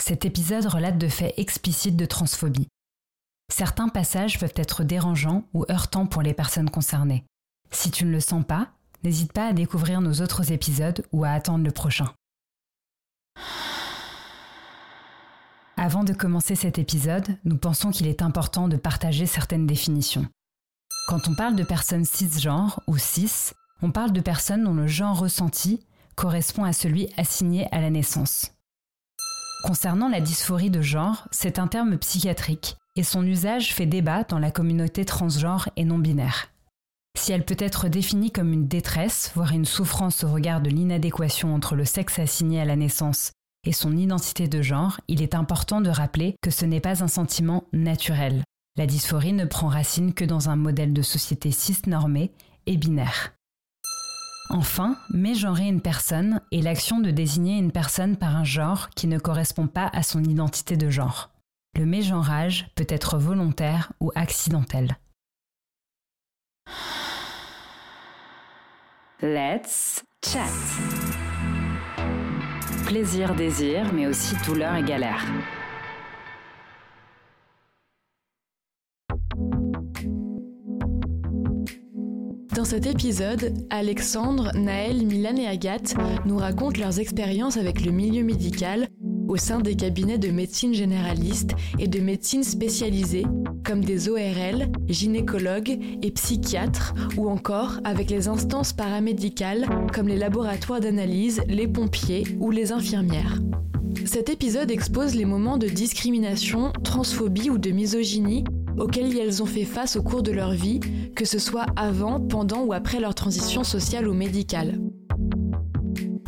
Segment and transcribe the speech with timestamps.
[0.00, 2.68] Cet épisode relate de faits explicites de transphobie.
[3.52, 7.24] Certains passages peuvent être dérangeants ou heurtants pour les personnes concernées.
[7.70, 8.70] Si tu ne le sens pas,
[9.04, 12.06] n'hésite pas à découvrir nos autres épisodes ou à attendre le prochain.
[15.76, 20.26] Avant de commencer cet épisode, nous pensons qu'il est important de partager certaines définitions.
[21.08, 25.18] Quand on parle de personnes cisgenres ou cis, on parle de personnes dont le genre
[25.18, 25.84] ressenti
[26.16, 28.52] correspond à celui assigné à la naissance.
[29.62, 34.38] Concernant la dysphorie de genre, c'est un terme psychiatrique et son usage fait débat dans
[34.38, 36.48] la communauté transgenre et non binaire.
[37.18, 41.54] Si elle peut être définie comme une détresse, voire une souffrance au regard de l'inadéquation
[41.54, 43.32] entre le sexe assigné à la naissance
[43.64, 47.08] et son identité de genre, il est important de rappeler que ce n'est pas un
[47.08, 48.42] sentiment naturel.
[48.76, 52.32] La dysphorie ne prend racine que dans un modèle de société cis-normé
[52.66, 53.34] et binaire.
[54.52, 59.20] Enfin, mégenrer une personne est l'action de désigner une personne par un genre qui ne
[59.20, 61.30] correspond pas à son identité de genre.
[61.78, 64.98] Le mégenrage peut être volontaire ou accidentel.
[69.22, 70.40] Let's chat.
[72.86, 75.24] Plaisir, désir, mais aussi douleur et galère.
[82.54, 85.94] Dans cet épisode, Alexandre, Naël, Milan et Agathe
[86.26, 88.88] nous racontent leurs expériences avec le milieu médical
[89.28, 93.24] au sein des cabinets de médecine généraliste et de médecine spécialisée,
[93.64, 100.80] comme des ORL, gynécologues et psychiatres, ou encore avec les instances paramédicales comme les laboratoires
[100.80, 103.38] d'analyse, les pompiers ou les infirmières.
[104.06, 108.42] Cet épisode expose les moments de discrimination, transphobie ou de misogynie
[108.78, 110.80] auxquels elles ont fait face au cours de leur vie,
[111.14, 114.78] que ce soit avant, pendant ou après leur transition sociale ou médicale.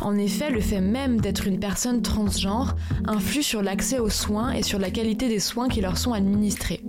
[0.01, 2.75] En effet, le fait même d'être une personne transgenre
[3.07, 6.83] influe sur l'accès aux soins et sur la qualité des soins qui leur sont administrés.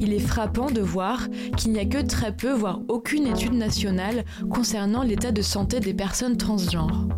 [0.00, 4.24] Il est frappant de voir qu'il n'y a que très peu, voire aucune étude nationale
[4.50, 7.08] concernant l'état de santé des personnes transgenres.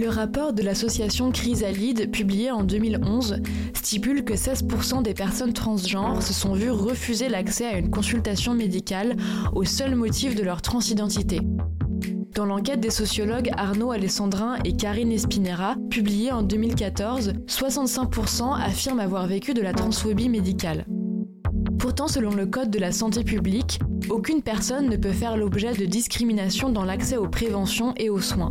[0.00, 3.42] Le rapport de l'association Chrysalide, publié en 2011,
[3.74, 9.14] stipule que 16% des personnes transgenres se sont vues refuser l'accès à une consultation médicale
[9.54, 11.42] au seul motif de leur transidentité.
[12.34, 19.26] Dans l'enquête des sociologues Arnaud Alessandrin et Karine Espinera, publiée en 2014, 65% affirment avoir
[19.26, 20.86] vécu de la transphobie médicale.
[21.78, 25.84] Pourtant, selon le Code de la santé publique, aucune personne ne peut faire l'objet de
[25.84, 28.48] discrimination dans l'accès aux préventions et aux soins.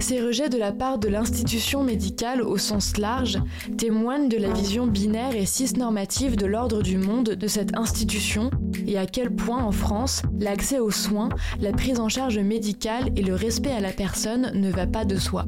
[0.00, 3.38] Ces rejets de la part de l'institution médicale au sens large
[3.76, 8.50] témoignent de la vision binaire et cisnormative de l'ordre du monde de cette institution
[8.86, 11.28] et à quel point en France, l'accès aux soins,
[11.60, 15.18] la prise en charge médicale et le respect à la personne ne va pas de
[15.18, 15.44] soi.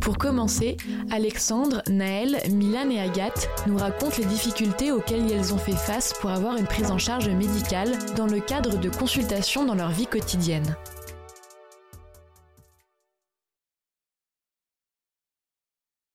[0.00, 0.76] Pour commencer,
[1.10, 6.30] Alexandre, Naël, Milan et Agathe nous racontent les difficultés auxquelles elles ont fait face pour
[6.30, 10.76] avoir une prise en charge médicale dans le cadre de consultations dans leur vie quotidienne.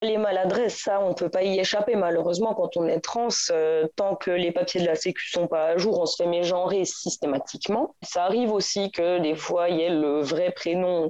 [0.04, 1.96] Les maladresses, ça, on ne peut pas y échapper.
[1.96, 5.68] Malheureusement, quand on est trans, euh, tant que les papiers de la Sécu sont pas
[5.68, 7.96] à jour, on se fait mégenrer systématiquement.
[8.02, 11.10] Ça arrive aussi que des fois, il y ait le vrai prénom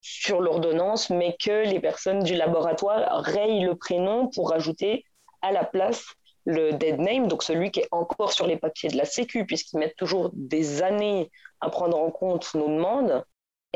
[0.00, 5.04] sur l'ordonnance, mais que les personnes du laboratoire rayent le prénom pour ajouter
[5.40, 6.04] à la place
[6.46, 9.78] le dead name, donc celui qui est encore sur les papiers de la Sécu, puisqu'ils
[9.78, 13.24] mettent toujours des années à prendre en compte nos demandes.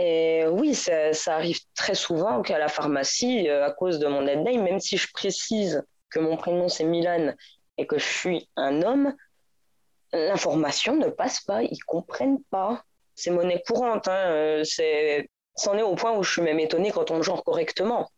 [0.03, 4.39] Et oui, ça, arrive très souvent qu'à la pharmacie, euh, à cause de mon dead
[4.39, 7.35] name, même si je précise que mon prénom c'est Milan
[7.77, 9.15] et que je suis un homme,
[10.15, 12.83] l'information ne passe pas, ils comprennent pas.
[13.15, 16.93] C'est monnaie courante, hein, euh, c'est, c'en est au point où je suis même étonnée
[16.93, 18.09] quand on me genre correctement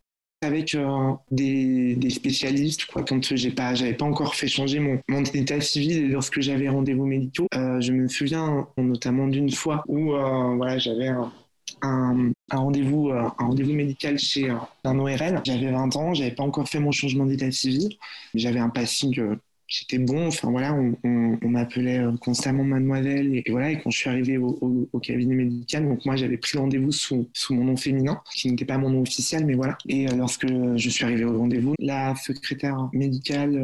[0.45, 5.23] avec euh, des, spécialistes quoi, quand j'ai pas j'avais pas encore fait changer mon, mon
[5.23, 11.07] état civil lorsque j'avais rendez-vous médicaux je me souviens notamment d'une fois où voilà j'avais
[11.07, 11.33] un,
[11.83, 15.43] un, rendez-vous euh, un rendez-vous médical chez euh, un ORL.
[15.45, 17.97] J'avais 20 ans, j'avais pas encore fait mon changement d'état civil,
[18.35, 19.37] j'avais un passing euh,
[19.69, 20.27] c'était bon.
[20.27, 23.71] Enfin voilà, on, m'appelait constamment mademoiselle et, voilà.
[23.71, 27.55] Et quand je suis arrivé au, cabinet médical, donc moi j'avais pris rendez-vous sous, sous
[27.55, 29.79] mon nom féminin, qui n'était pas mon nom officiel, mais voilà.
[29.89, 33.59] Et lorsque je suis arrivé au rendez-vous, la secrétaire médicale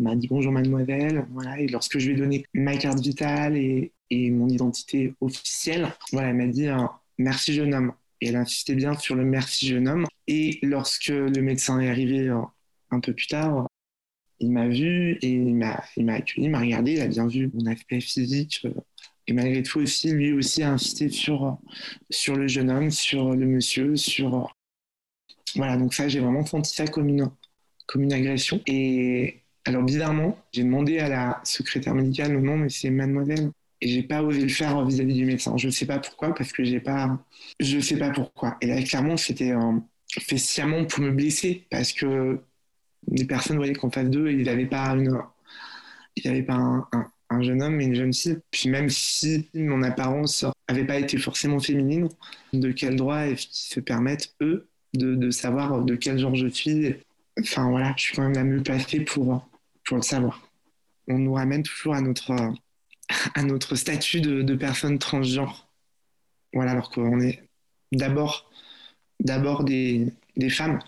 [0.00, 1.60] m'a dit bonjour mademoiselle, voilà.
[1.60, 6.28] Et lorsque je lui ai donné ma carte vitale et, et mon identité officielle, voilà,
[6.30, 6.68] elle m'a dit
[7.18, 7.92] merci jeune homme.
[8.20, 10.06] Et elle insistait bien sur le merci jeune homme.
[10.26, 12.40] Et lorsque le médecin est arrivé euh,
[12.90, 13.66] un peu plus tard,
[14.40, 17.26] il m'a vu et il m'a, il m'a accueilli, il m'a regardé, il a bien
[17.26, 18.62] vu mon aspect physique.
[18.64, 18.72] Euh,
[19.26, 21.58] et malgré tout aussi, lui aussi a insisté sur,
[22.10, 24.54] sur le jeune homme, sur le monsieur, sur,
[25.56, 27.30] voilà, donc ça, j'ai vraiment senti ça comme une,
[27.86, 28.60] comme une agression.
[28.66, 33.50] Et alors, bizarrement, j'ai demandé à la secrétaire médicale, non, mais c'est mademoiselle.
[33.84, 35.58] Et j'ai pas osé le faire vis-à-vis du médecin.
[35.58, 37.22] Je sais pas pourquoi, parce que j'ai pas,
[37.60, 38.56] je sais pas pourquoi.
[38.62, 39.52] Et là, clairement, c'était
[40.08, 42.40] fait sciemment pour me blesser, parce que
[43.08, 45.20] les personnes voyaient qu'en face d'eux, il n'avait pas une,
[46.16, 46.88] il avait pas un,
[47.28, 48.38] un, jeune homme et une jeune fille.
[48.50, 52.08] Puis même si mon apparence avait pas été forcément féminine,
[52.54, 56.94] de quel droit qu'ils se permettent, eux, de, de, savoir de quel genre je suis?
[57.38, 59.46] Enfin voilà, je suis quand même la mieux placée pour,
[59.84, 60.48] pour le savoir.
[61.06, 62.32] On nous ramène toujours à notre,
[63.34, 65.68] à notre statut de, de personne transgenre.
[66.52, 67.42] Voilà, alors qu'on est
[67.92, 68.50] d'abord,
[69.20, 70.06] d'abord des,
[70.36, 70.80] des femmes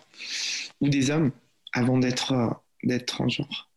[0.81, 1.33] ou des hommes
[1.73, 3.71] avant d'être d'être transgenre.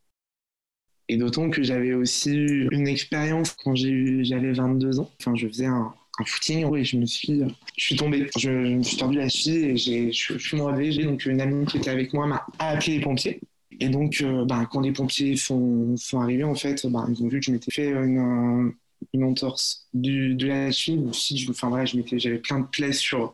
[1.08, 5.12] Et d'autant que j'avais aussi eu une expérience quand j'avais 22 ans.
[5.20, 5.94] Enfin, je faisais un,
[6.26, 7.42] footing et je me suis,
[7.78, 8.30] je suis tombé.
[8.38, 10.58] Je, me suis tordu la cheville et je, je suis.
[10.92, 13.40] J'ai donc une amie qui était avec moi m'a appelé les pompiers.
[13.80, 17.40] Et donc, euh, ben, quand les pompiers sont, arrivés, en fait, ben, ils ont vu
[17.40, 18.74] que je m'étais fait une,
[19.14, 21.06] une entorse de la cheville.
[21.10, 23.34] Aussi, enfin, voilà, j'avais plein de plaies sur,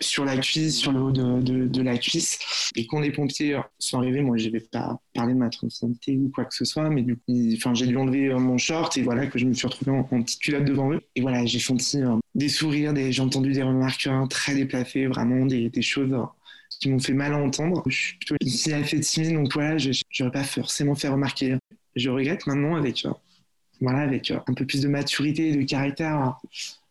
[0.00, 2.38] sur la cuisse, sur le haut de, de, la cuisse.
[2.76, 6.30] Et quand les pompiers sont arrivés, moi, je n'avais pas parlé de ma transidentité ou
[6.34, 9.02] quoi que ce soit, mais du coup, enfin, j'ai dû enlever euh, mon short et
[9.02, 11.00] voilà que je me suis retrouvé en, petite culotte devant eux.
[11.16, 15.06] Et voilà, j'ai senti euh, des sourires, des, j'ai entendu des remarques hein, très déplacées,
[15.06, 16.14] vraiment des, choses
[16.80, 17.82] qui m'ont fait mal à entendre.
[17.86, 21.56] Je suis plutôt ici assez timide, donc voilà, je n'aurais pas forcément fait remarquer.
[21.94, 23.04] Je regrette maintenant avec
[23.80, 26.38] voilà, avec euh, un peu plus de maturité et de caractère,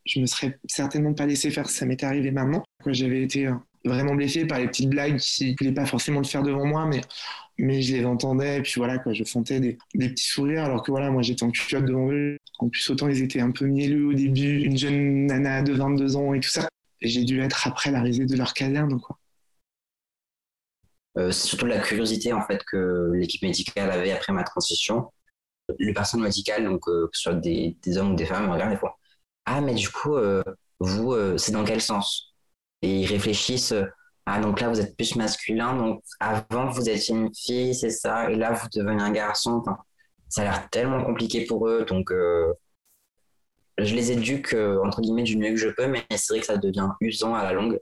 [0.06, 2.64] je me serais certainement pas laissé faire si ça m'était arrivé maintenant.
[2.86, 3.54] J'avais été euh,
[3.86, 6.86] vraiment blessé par les petites blagues qui ne voulaient pas forcément le faire devant moi,
[6.88, 7.02] mais,
[7.58, 10.84] mais je les entendais et puis voilà, quoi, je sentais des, des petits sourires alors
[10.84, 12.38] que voilà, moi j'étais en culotte devant eux.
[12.58, 16.16] En plus, autant ils étaient un peu mielleux au début, une jeune nana de 22
[16.16, 16.68] ans et tout ça.
[17.02, 19.18] Et j'ai dû être après la risée de leur caserne, quoi.
[21.20, 25.12] Euh, c'est surtout la curiosité en fait que l'équipe médicale avait après ma transition
[25.78, 28.78] les personnes médicales, donc euh, que ce soit des, hommes ou des femmes, regardent des
[28.78, 28.98] fois.
[29.46, 30.44] Ah, mais du coup, euh,
[30.80, 32.34] vous, c'est dans quel sens?
[32.82, 33.76] Et ils réfléchissent.
[34.26, 35.76] Ah, donc là, vous êtes plus masculin.
[35.76, 38.32] Donc avant, vous étiez une fille, c'est ça.
[38.32, 39.64] Et là, vous devenez un garçon.
[40.30, 41.86] ça a l'air tellement compliqué pour eux.
[41.86, 42.12] Donc,
[43.78, 45.88] je les éduque, entre guillemets, du mieux que je peux.
[45.88, 47.80] Mais c'est vrai que ça devient usant à la longue.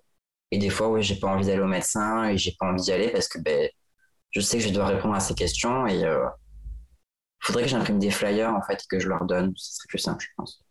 [0.52, 2.92] Et des fois, oui, j'ai pas envie d'aller au médecin et j'ai pas envie d'y
[2.92, 3.70] aller parce que ben,
[4.32, 5.88] je sais que je dois répondre à ces questions.
[5.88, 6.04] Et
[7.40, 9.54] faudrait que j'imprime des flyers en fait et que je leur donne.
[9.56, 10.64] Ce serait plus simple, je pense.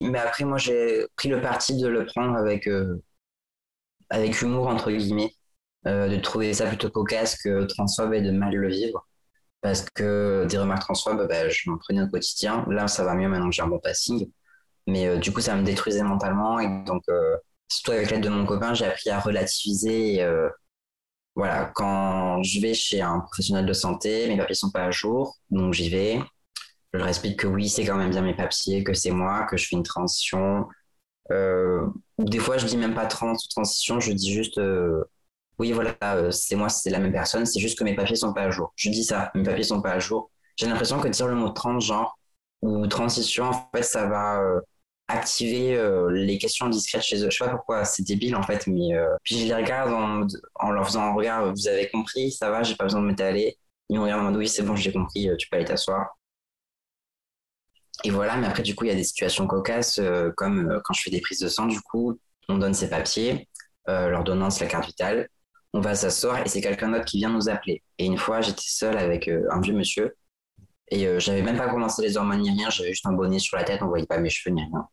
[0.00, 3.02] Mais après, moi, j'ai pris le parti de le prendre avec, euh,
[4.10, 5.32] avec humour, entre guillemets,
[5.86, 9.06] euh, de trouver ça plutôt cocasse que transphobe et de mal le vivre.
[9.60, 12.64] Parce que des remarques transphobes, bah, je m'en prenais au quotidien.
[12.68, 14.30] Là, ça va mieux maintenant que j'ai un bon passing.
[14.86, 16.60] Mais euh, du coup, ça me détruisait mentalement.
[16.60, 17.02] Et donc,
[17.68, 20.26] surtout avec l'aide de mon copain, j'ai appris à relativiser et
[21.38, 25.36] voilà, quand je vais chez un professionnel de santé, mes papiers sont pas à jour,
[25.50, 26.20] donc j'y vais.
[26.92, 29.56] Je leur explique que oui, c'est quand même bien mes papiers, que c'est moi, que
[29.56, 30.66] je fais une transition.
[31.30, 31.86] Euh,
[32.18, 35.04] des fois, je dis même pas transition, je dis juste euh,
[35.60, 38.32] oui, voilà, euh, c'est moi, c'est la même personne, c'est juste que mes papiers sont
[38.32, 38.72] pas à jour.
[38.74, 40.32] Je dis ça, mes papiers sont pas à jour.
[40.56, 42.18] J'ai l'impression que dire le mot transgenre
[42.62, 44.40] ou transition, en fait, ça va
[45.08, 47.30] activer euh, les questions discrètes chez eux.
[47.30, 50.70] Je sais pas pourquoi, c'est débile en fait, mais euh, puis je les regarde en,
[50.70, 53.58] leur faisant regarde, vous avez compris, ça va, j'ai pas besoin de m'étaler.
[53.88, 56.18] Ils me regardent en mode oui, c'est bon, j'ai compris, euh, tu peux aller t'asseoir.
[58.04, 60.00] Et voilà, mais après, du coup, il y a des situations cocasses,
[60.36, 62.16] comme quand je fais des prises de sang, du coup,
[62.48, 63.48] on donne ses papiers,
[63.88, 65.28] l'ordonnance, la carte vitale,
[65.72, 67.82] on va s'asseoir et c'est quelqu'un d'autre qui vient nous appeler.
[67.98, 70.14] Et une fois, j'étais seule avec un vieux monsieur
[70.90, 73.56] et euh, j'avais même pas commencé les hormones ni rien, j'avais juste un bonnet sur
[73.56, 74.88] la tête, on voyait pas mes cheveux ni rien.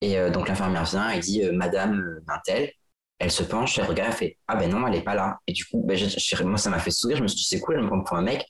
[0.00, 2.70] Et euh, donc l'infirmière vient et dit euh, Madame Mintel,
[3.18, 5.38] elle se penche, elle regarde, elle fait Ah ben non, elle est pas là.
[5.46, 5.98] Et du coup, ben,
[6.44, 8.16] moi ça m'a fait sourire, je me suis dit C'est cool, elle me prend pour
[8.16, 8.44] un mec.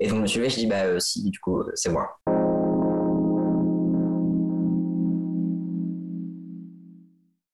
[0.00, 2.08] Et donc je me suis levé, je dis Bah si, du coup, c'est moi.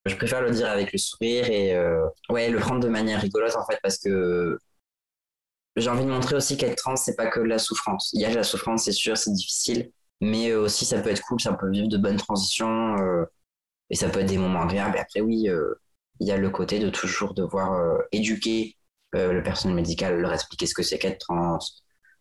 [0.07, 1.75] Je préfère le dire avec le sourire et
[2.29, 4.59] ouais, le prendre de manière rigolote en fait parce que
[5.77, 8.11] j'ai envie de montrer aussi qu'être trans, c'est pas que la souffrance.
[8.13, 9.91] Il y a de la souffrance, c'est sûr, c'est difficile,
[10.21, 13.25] mais euh, aussi ça peut être cool, ça peut vivre de bonnes transitions euh,
[13.91, 14.99] et ça peut être des moments agréables.
[14.99, 15.75] Après, oui, euh,
[16.21, 18.77] il y a le côté de toujours devoir éduquer
[19.13, 21.59] le personnel médical, leur expliquer ce que c'est qu'être trans,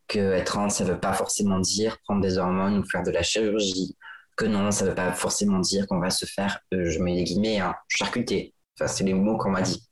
[0.07, 3.23] que être trans, ça veut pas forcément dire prendre des hormones ou faire de la
[3.23, 3.95] chirurgie,
[4.35, 7.59] que non, ça veut pas forcément dire qu'on va se faire, je mets les guillemets,
[7.59, 8.53] hein, charcuter.
[8.79, 9.87] Enfin, c'est les mots qu'on m'a dit.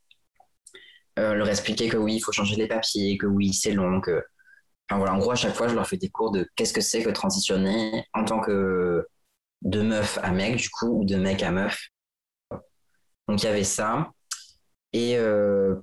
[1.22, 4.24] Euh, leur expliquer que oui, il faut changer les papiers, que oui, c'est long, que.
[4.90, 7.10] En gros, à chaque fois, je leur fais des cours de qu'est-ce que c'est que
[7.12, 9.08] transitionner en tant que
[9.62, 11.88] de meuf à mec, du coup, ou de mec à meuf.
[13.28, 14.12] Donc, il y avait ça.
[14.94, 15.76] Et euh,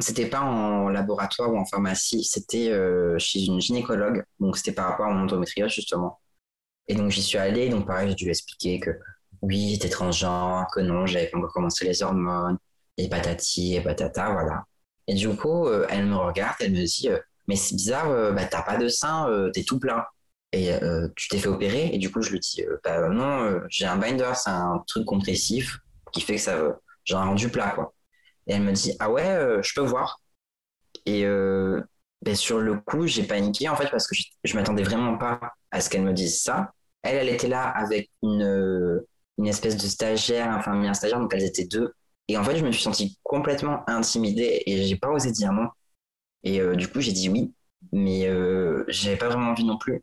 [0.00, 4.24] c'était pas en laboratoire ou en pharmacie, c'était euh, chez une gynécologue.
[4.40, 6.20] Donc, c'était par rapport à mon endométriose, justement.
[6.88, 7.68] Et donc, j'y suis allée.
[7.68, 8.90] Donc, pareil, j'ai dû expliquer que
[9.42, 12.58] oui, j'étais transgenre, que non, j'avais pas encore commencé les hormones,
[12.98, 14.64] et patati, et patata, voilà.
[15.08, 17.18] Et du coup, euh, elle me regarde, elle me dit, euh,
[17.48, 20.04] mais c'est bizarre, bah, t'as pas de sein, t'es tout plein.
[20.52, 20.70] Et
[21.16, 24.32] tu t'es fait opérer Et du coup, je lui dis, bah non, j'ai un binder,
[24.36, 25.78] c'est un truc compressif
[26.12, 27.94] qui fait que ça, j'ai un rendu plat, quoi.
[28.46, 30.20] Et elle me dit Ah ouais, euh, je peux voir.
[31.06, 31.82] Et euh,
[32.22, 35.40] ben, sur le coup, j'ai paniqué en fait parce que je, je m'attendais vraiment pas
[35.70, 36.72] à ce qu'elle me dise ça.
[37.02, 39.08] Elle, elle était là avec une, euh,
[39.38, 41.92] une espèce de stagiaire, enfin, un stagiaire, donc elles étaient deux.
[42.32, 45.68] Et en fait, je me suis senti complètement intimidé et j'ai pas osé dire non.
[46.44, 47.54] Et du coup, j'ai dit oui,
[47.92, 50.02] mais euh, j'avais pas vraiment envie non plus.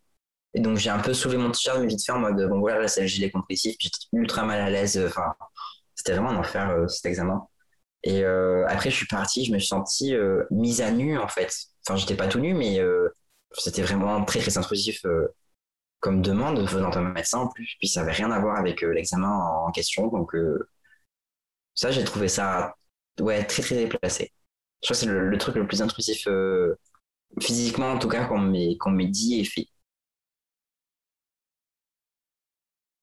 [0.54, 2.80] Et donc, j'ai un peu soulevé mon t-shirt, mais vite fait en mode bon, voilà,
[2.82, 3.76] là, c'est le gilet compressif.
[3.80, 5.00] J'étais ultra mal à l'aise.
[5.06, 5.34] Enfin,
[5.94, 7.46] c'était vraiment un enfer cet examen.
[8.02, 11.28] Et euh, après, je suis parti, je me suis senti euh, mise à nu, en
[11.28, 11.52] fait.
[11.86, 13.08] Enfin, j'étais pas tout nu, mais euh,
[13.52, 15.04] c'était vraiment très, très intrusif
[16.00, 17.76] comme demande venant d'un médecin en plus.
[17.78, 19.30] Puis ça avait rien à voir avec l'examen
[19.66, 20.06] en question.
[20.08, 20.34] Donc,
[21.80, 22.74] ça, j'ai trouvé ça
[23.20, 24.32] ouais, très, très déplacé.
[24.82, 26.26] Je crois c'est le, truc le plus intrusif
[27.40, 29.66] physiquement, en tout cas, qu'on m'ait dit et fait.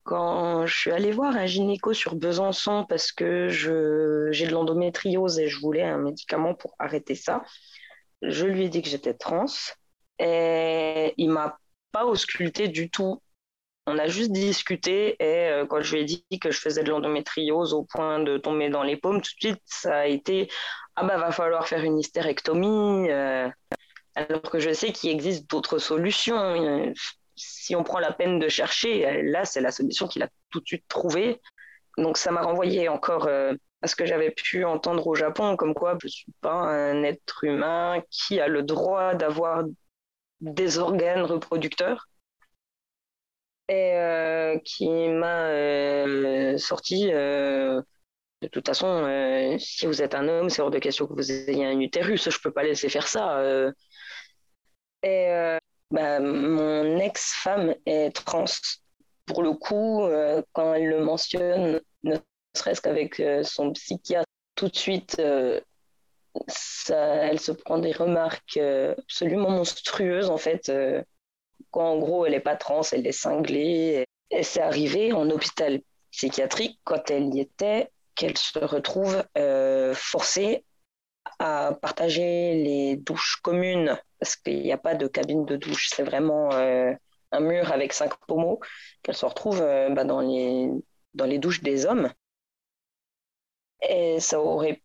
[0.07, 5.49] quand je suis allée voir un gynéco sur Besançon parce que j'ai de l'endométriose et
[5.49, 7.43] je voulais un médicament pour arrêter ça,
[8.21, 9.45] je lui ai dit que j'étais trans
[10.17, 11.59] et il m'a
[11.91, 13.21] pas ausculté du tout.
[13.87, 16.89] On a juste discuté et euh, quand je lui ai dit que je faisais de
[16.89, 20.49] l'endométriose au point de tomber dans les pommes, tout de suite ça a été
[20.95, 23.09] ah bah va falloir faire une hystérectomie.
[23.09, 23.49] Euh,
[24.15, 26.93] alors que je sais qu'il existe d'autres solutions
[27.37, 30.65] si on prend la peine de chercher, là, c'est la solution qu'il a tout de
[30.65, 31.39] suite trouvée.
[31.97, 35.73] Donc, ça m'a renvoyé encore euh, à ce que j'avais pu entendre au Japon, comme
[35.73, 39.63] quoi je ne suis pas un être humain qui a le droit d'avoir
[40.41, 42.07] des organes reproducteurs.
[43.69, 50.61] Et euh, qui m'a euh, sorti de toute façon, si vous êtes un homme, c'est
[50.61, 52.29] hors de question que vous ayez un utérus.
[52.29, 53.41] Je peux pas laisser faire ça.
[55.03, 55.57] et
[55.91, 58.45] bah, mon ex-femme est trans.
[59.25, 62.17] Pour le coup, euh, quand elle le mentionne, ne
[62.55, 65.59] serait-ce qu'avec euh, son psychiatre, tout de suite, euh,
[66.89, 70.71] elle se prend des remarques absolument monstrueuses, en fait.
[71.71, 74.05] Quand en gros, elle n'est pas trans, elle est cinglée.
[74.41, 75.81] C'est arrivé en hôpital
[76.11, 79.23] psychiatrique, quand elle y était, qu'elle se retrouve
[79.93, 80.65] forcée
[81.39, 86.03] à partager les douches communes parce qu'il n'y a pas de cabine de douche, c'est
[86.03, 86.93] vraiment euh,
[87.31, 88.59] un mur avec cinq pommeaux
[89.03, 90.69] qu'elle se retrouve euh, bah, dans, les,
[91.13, 92.11] dans les douches des hommes.
[93.87, 94.81] Et ça aurait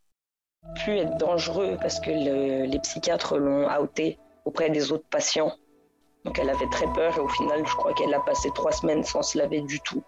[0.83, 5.57] pu être dangereux parce que les psychiatres l'ont outé auprès des autres patients.
[6.25, 9.03] Donc elle avait très peur et au final, je crois qu'elle a passé trois semaines
[9.03, 10.03] sans se laver du tout.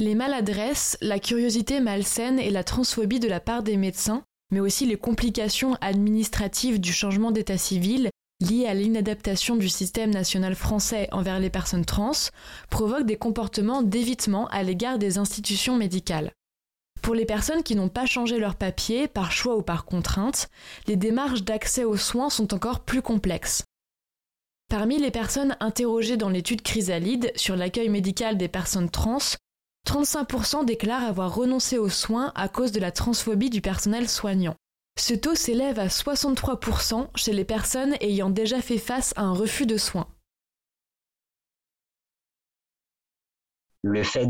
[0.00, 4.86] Les maladresses, la curiosité malsaine et la transphobie de la part des médecins, mais aussi
[4.86, 8.09] les complications administratives du changement d'état civil
[8.40, 12.12] liées à l'inadaptation du système national français envers les personnes trans,
[12.70, 16.32] provoquent des comportements d'évitement à l'égard des institutions médicales.
[17.02, 20.50] Pour les personnes qui n'ont pas changé leur papier, par choix ou par contrainte,
[20.86, 23.64] les démarches d'accès aux soins sont encore plus complexes.
[24.68, 29.18] Parmi les personnes interrogées dans l'étude Chrysalide sur l'accueil médical des personnes trans,
[29.88, 34.54] 35% déclarent avoir renoncé aux soins à cause de la transphobie du personnel soignant.
[35.00, 39.64] Ce taux s'élève à 63% chez les personnes ayant déjà fait face à un refus
[39.64, 40.06] de soins.
[43.82, 44.28] Le fait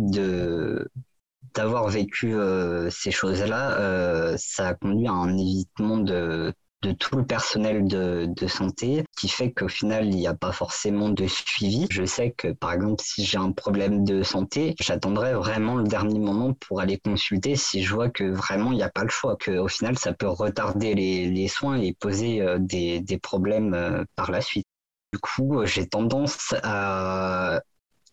[1.55, 7.17] d'avoir vécu euh, ces choses-là, euh, ça a conduit à un évitement de de tout
[7.17, 11.27] le personnel de, de santé, qui fait qu'au final, il n'y a pas forcément de
[11.27, 11.87] suivi.
[11.91, 16.19] Je sais que, par exemple, si j'ai un problème de santé, j'attendrai vraiment le dernier
[16.19, 19.37] moment pour aller consulter si je vois que vraiment il n'y a pas le choix,
[19.37, 24.05] qu'au final, ça peut retarder les, les soins et poser euh, des, des problèmes euh,
[24.17, 24.67] par la suite.
[25.13, 27.61] Du coup, j'ai tendance à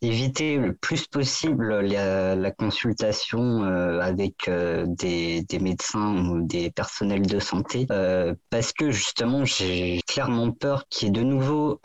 [0.01, 7.25] éviter le plus possible la, consultation euh, avec euh, des, des, médecins ou des personnels
[7.25, 7.87] de santé.
[7.91, 11.79] Euh, parce que justement j'ai clairement peur qu'il y ait de nouveau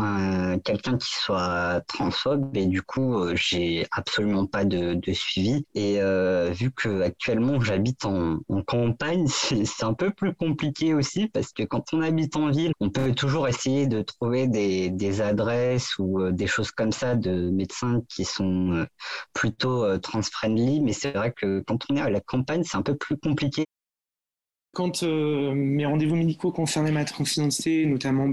[0.64, 2.56] quelqu'un qui soit transphobe.
[2.56, 5.64] Et du coup j'ai absolument pas de, de suivi.
[5.74, 6.00] Et
[6.52, 11.28] vu que actuellement j'habite en, en, campagne c'est un peu plus compliqué aussi.
[11.28, 15.20] Parce que quand on habite en ville on peut toujours essayer de trouver des, des
[15.20, 18.86] adresses ou des choses comme ça de médecins qui sont euh,
[19.32, 22.82] plutôt euh, trans-friendly, mais c'est vrai que quand on est à la campagne, c'est un
[22.82, 23.64] peu plus compliqué.
[24.74, 28.26] Quand euh, mes rendez-vous médicaux concernaient ma transidentité, notamment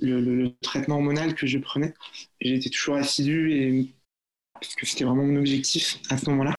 [0.00, 1.94] le, traitement hormonal que je prenais,
[2.40, 3.94] j'étais toujours assidu et
[4.54, 6.54] parce que c'était vraiment mon objectif à ce moment-là.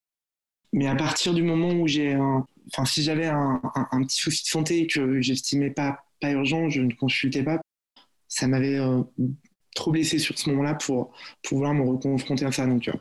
[0.72, 3.60] Mais à partir du moment où j'ai, enfin, si j'avais un,
[4.04, 7.60] petit souci de santé que j'estimais pas urgent, je ne consultais pas.
[8.28, 8.80] Ça m'avait
[9.78, 12.66] trop blessé sur ce moment-là pour pouvoir me reconfronter à ça.
[12.66, 12.94] Donc, euh,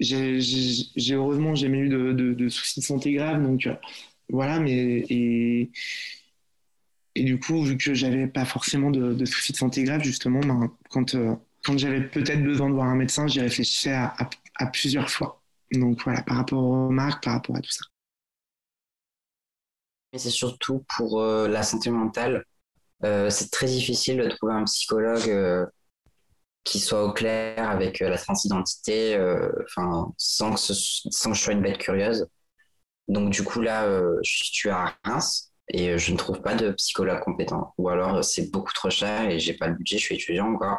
[0.00, 3.42] j'ai heureusement jamais eu de, soucis de santé graves.
[3.42, 3.74] Donc, euh,
[4.28, 5.04] voilà, mais.
[5.08, 5.70] Et,
[7.16, 10.72] et du coup, vu que j'avais pas forcément de, soucis de santé graves, justement, ben,
[10.90, 15.42] quand, euh, quand j'avais peut-être besoin de voir un médecin, j'y réfléchissais à, plusieurs fois.
[15.72, 17.84] Donc voilà, par rapport aux marques, par rapport à tout ça.
[20.12, 22.44] Mais c'est surtout pour la santé mentale.
[23.02, 25.66] Euh, c'est très difficile de trouver un psychologue euh,
[26.64, 29.18] qui soit au clair avec euh, la transidentité,
[29.64, 32.26] enfin, sans, que sans que je sois une bête curieuse.
[33.08, 33.86] Donc, du coup, là,
[34.22, 37.74] je suis à Reims et je ne trouve pas de psychologue compétent.
[37.78, 40.78] Ou alors, c'est beaucoup trop cher et j'ai pas le budget, je suis étudiant encore.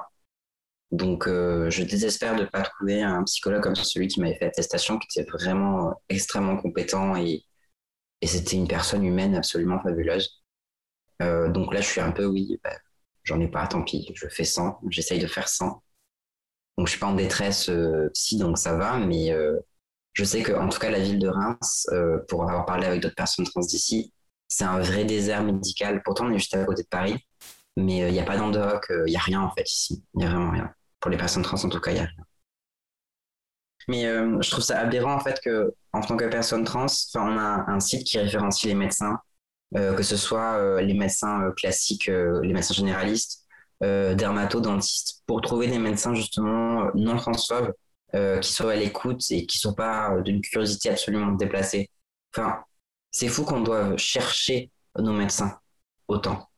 [0.92, 4.98] Donc, je désespère de ne pas trouver un psychologue comme celui qui m'avait fait l'attestation,
[5.00, 7.44] qui était vraiment extrêmement compétent et,
[8.22, 10.45] et c'était une personne humaine absolument fabuleuse.
[11.22, 12.76] Euh, donc là, je suis un peu, oui, bah,
[13.24, 15.82] j'en ai pas, tant pis, je fais 100, j'essaye de faire 100.
[16.78, 19.58] Donc je suis pas en détresse euh, si, donc ça va, mais euh,
[20.14, 21.88] je sais que en tout cas la ville de Reims,
[22.28, 24.14] pour avoir parlé avec d'autres personnes trans d'ici,
[24.48, 26.02] c'est un vrai désert médical.
[26.04, 27.18] Pourtant, on est juste à côté de Paris,
[27.78, 30.04] mais il n'y a pas d'endoc, il n'y a rien en fait ici.
[30.14, 30.74] Il n'y a vraiment rien.
[31.00, 32.26] Pour les personnes trans, en tout cas, il n'y a rien.
[33.88, 34.04] Mais
[34.42, 37.80] je trouve ça aberrant en fait que, en tant que personne trans, on a un
[37.80, 39.35] site qui référencie les médecins euh,
[39.74, 43.44] que ce soit euh, les médecins euh, classiques, les médecins généralistes,
[43.82, 47.74] dermato-dentistes, pour trouver des médecins justement non transphobes
[48.42, 51.92] qui soient à l'écoute et qui ne sont pas d'une curiosité absolument déplacée.
[52.34, 52.64] Enfin,
[53.12, 55.60] c'est fou qu'on doive chercher nos médecins
[56.08, 56.50] autant.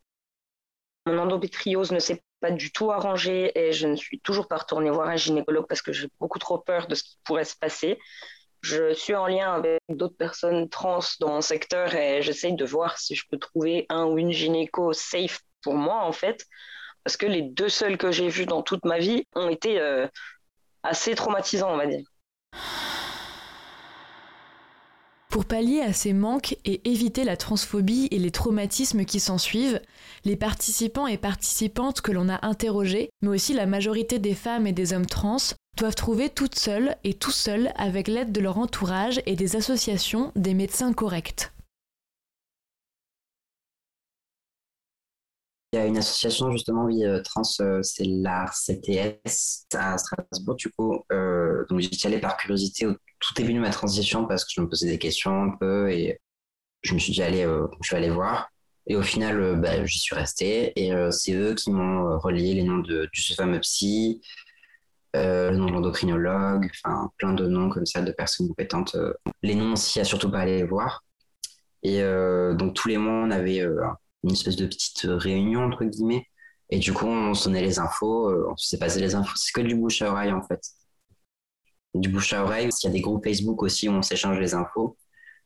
[1.08, 4.90] Mon endométriose ne s'est pas du tout arrangée et je ne suis toujours pas retournée
[4.90, 7.98] voir un gynécologue parce que j'ai beaucoup trop peur de ce qui pourrait se passer.
[8.68, 12.98] Je suis en lien avec d'autres personnes trans dans mon secteur et j'essaye de voir
[12.98, 16.46] si je peux trouver un ou une gynéco safe pour moi, en fait.
[17.06, 20.06] Parce que les deux seuls que j'ai vus dans toute ma vie ont été euh,
[20.84, 22.06] assez traumatisants, on va dire.
[25.38, 29.80] Pour pallier à ces manques et éviter la transphobie et les traumatismes qui s'ensuivent,
[30.26, 34.72] les participants et participantes que l'on a interrogés, mais aussi la majorité des femmes et
[34.72, 35.38] des hommes trans,
[35.78, 40.32] doivent trouver toutes seules et tout seuls, avec l'aide de leur entourage et des associations,
[40.36, 41.52] des médecins corrects.
[45.72, 50.56] Il y a une association justement, euh, trans, euh, c'est l'ARCTS à Strasbourg.
[50.56, 52.88] Du coup, euh, j'y allais par curiosité
[53.20, 56.20] tout début de ma transition parce que je me posais des questions un peu et
[56.84, 57.44] je me suis dit allez,
[57.82, 58.50] je vais aller voir.
[58.88, 62.78] Et au final, bah, j'y suis resté et c'est eux qui m'ont relié les noms
[62.78, 64.22] de, du ce fameux psy,
[65.18, 68.96] euh, le nom de l'endocrinologue, enfin plein de noms comme ça de personnes compétentes.
[68.96, 69.14] Euh.
[69.42, 71.04] Les noms aussi, à surtout pas aller les voir.
[71.84, 76.26] Et euh, donc tous les mois, on avait une espèce de petite réunion entre guillemets.
[76.70, 79.36] Et du coup, on sonnait les infos, on s'est passé les infos.
[79.36, 80.62] C'est que du bouche à oreille en fait.
[82.00, 82.70] Du bouche à oreille.
[82.84, 84.98] Il y a des groupes Facebook aussi où on s'échange les infos.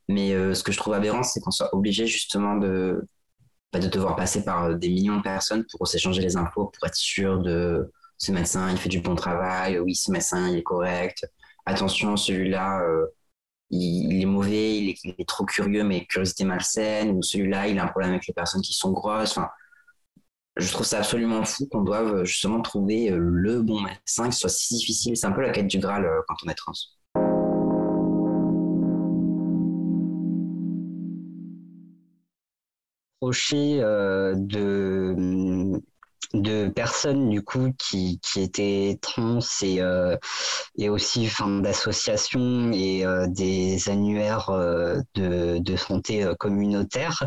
[0.07, 3.07] Mais ce que je trouve aberrant, c'est qu'on soit obligé justement de,
[3.71, 6.95] bah, de devoir passer par des millions de personnes pour s'échanger les infos, pour être
[6.95, 11.27] sûr de, ce médecin, il fait du bon travail, oui, ce médecin, il est correct.
[11.65, 13.07] Attention, celui-là, euh,
[13.71, 17.87] il, est mauvais, il est, trop curieux, mais curiosité malsaine, ou celui-là, il a un
[17.87, 19.39] problème avec les personnes qui sont grosses.
[20.57, 24.49] Je trouve ça absolument fou qu'on doive justement trouver euh, le bon médecin, ce soit
[24.49, 25.15] si difficile.
[25.15, 26.73] C'est un peu la quête du Graal euh, quand on est trans.
[34.35, 35.81] De
[36.33, 40.17] de personnes du coup qui, qui étaient trans et, euh,
[40.77, 41.29] et aussi
[41.61, 47.23] d'associations et euh, des annuaires euh, de, de santé communautaire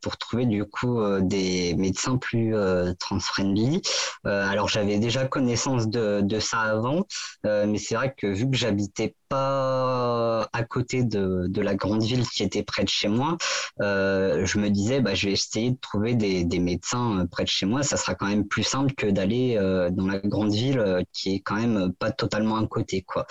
[0.00, 2.54] pour trouver du coup des médecins plus
[2.98, 3.82] trans-friendly.
[4.24, 7.04] alors j'avais déjà connaissance de, de ça avant,
[7.44, 12.42] mais c'est vrai que vu que j'habitais à côté de, de la grande ville qui
[12.42, 13.36] était près de chez moi,
[13.80, 17.66] je me disais bah, je vais essayer de trouver des, des médecins près de chez
[17.66, 21.02] moi ça sera quand même plus simple que d'aller euh, dans la grande ville euh,
[21.12, 23.26] qui est quand même pas totalement à côté quoi.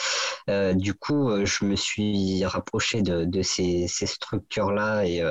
[0.49, 5.21] Euh, du coup, je me suis rapproché de, de ces, ces structures-là et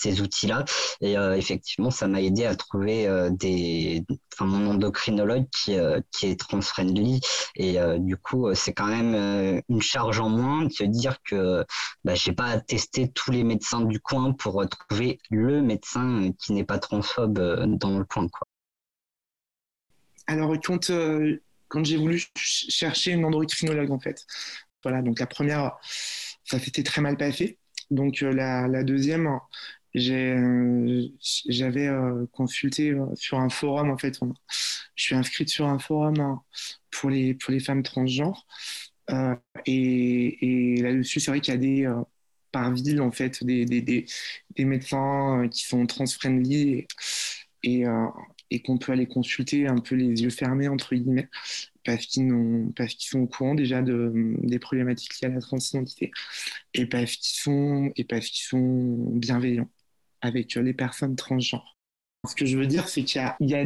[0.00, 0.64] ces outils-là.
[1.00, 5.76] Et effectivement, ça m'a aidé à trouver des, enfin, mon endocrinologue qui,
[6.12, 7.20] qui est trans-friendly.
[7.56, 11.64] Et du coup, c'est quand même une charge en moins de se dire que
[12.04, 16.52] bah, j'ai pas à tester tous les médecins du coin pour trouver le médecin qui
[16.52, 17.38] n'est pas transphobe
[17.78, 18.28] dans le coin.
[18.28, 18.46] Quoi.
[20.30, 24.24] Alors, quand, euh, quand j'ai voulu chercher une endocrinologue, en fait,
[24.84, 25.76] voilà, donc la première,
[26.44, 27.58] ça s'était très mal passé.
[27.90, 29.28] Donc, euh, la, la, deuxième,
[29.96, 31.08] euh,
[31.48, 31.88] j'avais
[32.32, 34.18] consulté sur un forum, en fait.
[34.94, 36.42] je suis inscrite sur un forum hein,
[36.90, 38.46] pour, les, pour les femmes transgenres.
[39.66, 41.92] et, et là-dessus, c'est vrai qu'il y a des
[42.52, 44.06] par ville en fait des, des, des,
[44.56, 46.86] des médecins qui sont trans-friendly
[47.62, 47.84] et,
[48.50, 51.28] et, qu'on peut aller consulter un peu les yeux fermés, entre guillemets,
[51.84, 52.32] parce qu'ils,
[52.76, 56.10] parce sont au courant déjà de, des problématiques liées à la transidentité
[56.74, 59.68] et parce qu'ils sont, et parce qu'ils sont bienveillants
[60.20, 61.76] avec les personnes transgenres.
[62.28, 63.64] Ce que je veux dire, c'est qu'il y a,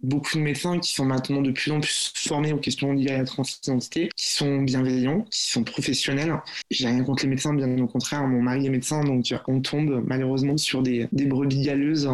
[0.00, 3.18] beaucoup de médecins qui sont maintenant de plus en plus formés aux questions liées à
[3.18, 6.40] la transidentité, qui sont bienveillants, qui sont professionnels.
[6.70, 8.24] J'ai rien contre les médecins, bien au contraire.
[8.28, 12.08] Mon mari est médecin, donc on tombe malheureusement sur des, brebis galeuses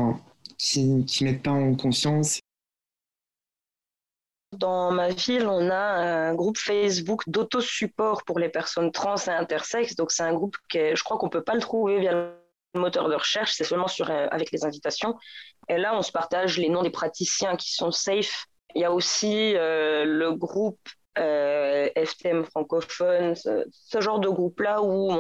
[0.57, 2.41] qui ne mettent pas en conscience.
[4.53, 9.97] Dans ma ville, on a un groupe Facebook d'auto-support pour les personnes trans et intersexes.
[9.97, 12.33] Donc, c'est un groupe que je crois qu'on ne peut pas le trouver via
[12.75, 15.19] moteur de recherche, c'est seulement sur, euh, avec les invitations.
[15.69, 18.47] Et là, on se partage les noms des praticiens qui sont safe.
[18.75, 20.81] Il y a aussi euh, le groupe
[21.19, 25.13] euh, FTM francophone, ce, genre de groupe-là où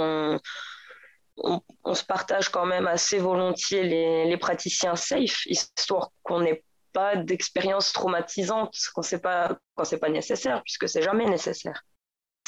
[1.36, 7.92] on, se partage quand même assez volontiers les, praticiens safe, histoire qu'on n'ait pas d'expérience
[7.92, 11.82] traumatisante quand c'est pas pas nécessaire, puisque c'est jamais nécessaire.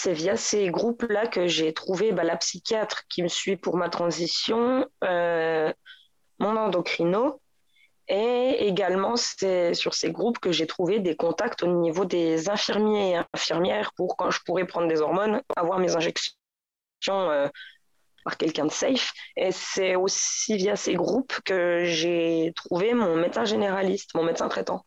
[0.06, 3.88] C'est via ces groupes-là que j'ai trouvé bah, la psychiatre qui me suit pour ma
[3.88, 5.72] transition, euh,
[6.38, 7.40] mon endocrino,
[8.06, 13.14] et également c'est sur ces groupes que j'ai trouvé des contacts au niveau des infirmiers
[13.14, 16.36] et infirmières pour quand je pourrais prendre des hormones, avoir mes injections
[17.08, 17.48] euh,
[18.22, 19.12] par quelqu'un de safe.
[19.36, 24.86] Et c'est aussi via ces groupes que j'ai trouvé mon médecin généraliste, mon médecin traitant.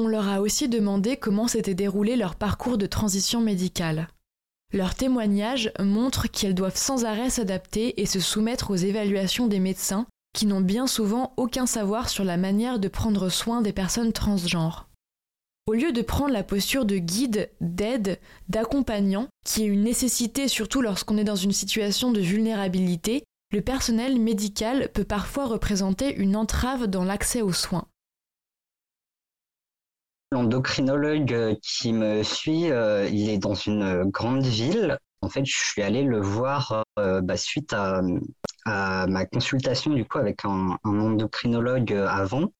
[0.00, 4.06] On leur a aussi demandé comment s'était déroulé leur parcours de transition médicale.
[4.72, 10.06] Leurs témoignages montrent qu'elles doivent sans arrêt s'adapter et se soumettre aux évaluations des médecins
[10.34, 14.88] qui n'ont bien souvent aucun savoir sur la manière de prendre soin des personnes transgenres.
[15.66, 20.80] Au lieu de prendre la posture de guide, d'aide, d'accompagnant, qui est une nécessité surtout
[20.80, 26.86] lorsqu'on est dans une situation de vulnérabilité, le personnel médical peut parfois représenter une entrave
[26.86, 27.88] dans l'accès aux soins.
[30.32, 34.98] L'endocrinologue euh, qui me suit, euh, il est dans une grande ville.
[35.22, 38.02] En fait, je suis allé le voir euh, bah, suite à,
[38.64, 42.52] ma consultation du coup avec un endocrinologue avant.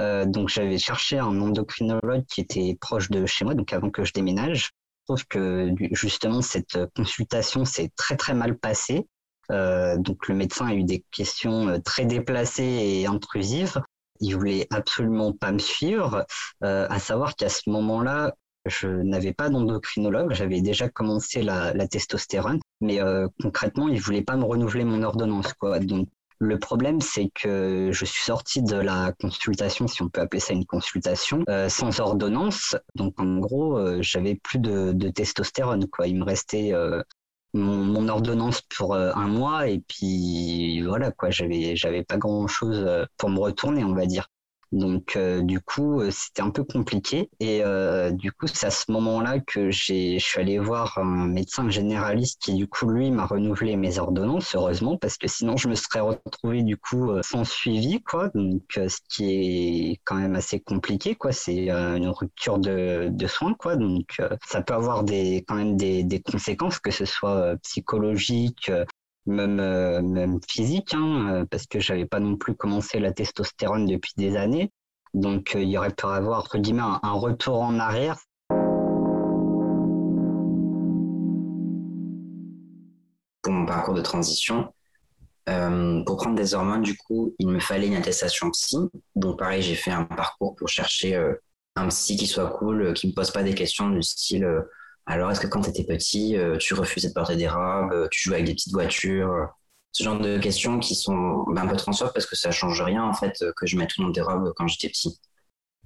[0.00, 4.04] Euh, donc j'avais cherché un endocrinologue qui était proche de chez moi, donc avant que
[4.04, 4.66] je déménage.
[4.66, 9.06] Je trouve que justement cette consultation s'est très très mal passée.
[9.50, 13.80] Euh, donc le médecin a eu des questions euh, très déplacées et intrusives.
[14.20, 16.24] Il voulait absolument pas me suivre.
[16.62, 18.34] Euh, à savoir qu'à ce moment-là,
[18.66, 24.36] je n'avais pas d'endocrinologue, j'avais déjà commencé la, testostérone, mais euh, concrètement, il voulait pas
[24.36, 25.80] me renouveler mon ordonnance, quoi.
[25.80, 30.40] Donc le problème, c'est que je suis sorti de la consultation, si on peut appeler
[30.40, 32.76] ça une consultation, euh, sans ordonnance.
[32.94, 35.86] Donc en gros, euh, j'avais plus de, testostérone.
[35.88, 36.08] Quoi.
[36.08, 36.72] Il me restait
[37.54, 41.30] euh, mon, ordonnance pour un mois et puis voilà quoi.
[41.30, 42.86] J'avais j'avais pas grand chose
[43.16, 44.28] pour me retourner, on va dire.
[44.74, 47.30] Donc euh, du coup, euh, c'était un peu compliqué.
[47.38, 51.28] Et euh, du coup, c'est à ce moment-là que j'ai, je suis allé voir un
[51.28, 55.68] médecin généraliste qui du coup lui m'a renouvelé mes ordonnances, heureusement, parce que sinon je
[55.68, 58.30] me serais retrouvé du coup sans suivi, quoi.
[58.34, 61.30] Donc ce qui est quand même assez compliqué, quoi.
[61.30, 63.76] C'est une rupture de, de soins, quoi.
[63.76, 68.70] Donc ça peut avoir des quand même des, des conséquences, que ce soit psychologiques
[69.26, 69.56] même,
[70.02, 74.70] même physique, hein, parce que j'avais pas non plus commencé la testostérone depuis des années.
[75.14, 78.18] Donc, il y aurait pu avoir, entre un retour en arrière.
[83.42, 84.72] Pour mon parcours de transition,
[85.48, 88.78] euh, pour prendre des hormones, du coup, il me fallait une attestation psy.
[89.14, 91.34] Donc, pareil, j'ai fait un parcours pour chercher euh,
[91.76, 94.48] un psy qui soit cool, euh, qui me pose pas des questions du style
[95.06, 98.36] alors, est-ce que quand tu étais petit, tu refusais de porter des robes, tu jouais
[98.36, 99.48] avec des petites voitures
[99.92, 103.04] Ce genre de questions qui sont ben, un peu transphobes parce que ça change rien,
[103.04, 105.20] en fait, que je mette tout le monde des robes quand j'étais petit.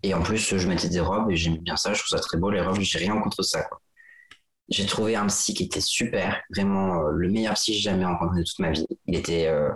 [0.03, 2.39] Et en plus, je mettais des robes et j'aime bien ça, je trouve ça très
[2.39, 3.69] beau, les robes, j'ai rien contre ça.
[4.69, 8.05] J'ai trouvé un psy qui était super, vraiment euh, le meilleur psy que j'ai jamais
[8.05, 8.87] rencontré de toute ma vie.
[9.07, 9.71] Il était euh,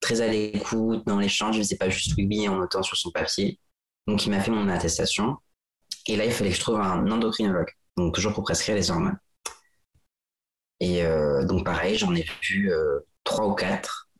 [0.00, 3.58] très à l'écoute dans l'échange, il faisait pas juste oui en notant sur son papier.
[4.06, 5.36] Donc il m'a fait mon attestation.
[6.06, 9.18] Et là, il fallait que je trouve un endocrinologue, donc toujours pour prescrire les hormones.
[10.80, 12.70] Et euh, donc pareil, j'en ai vu
[13.24, 14.10] trois ou quatre.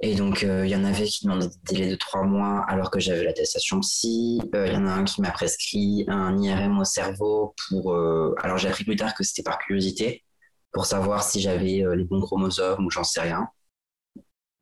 [0.00, 2.90] Et donc, euh, il y en avait qui demandaient des délais de trois mois alors
[2.90, 4.40] que j'avais l'attestation psy.
[4.54, 7.94] Euh, il y en a un qui m'a prescrit un IRM au cerveau pour.
[7.94, 10.24] Euh, alors, j'ai appris plus tard que c'était par curiosité
[10.72, 13.48] pour savoir si j'avais les bons chromosomes ou j'en sais rien.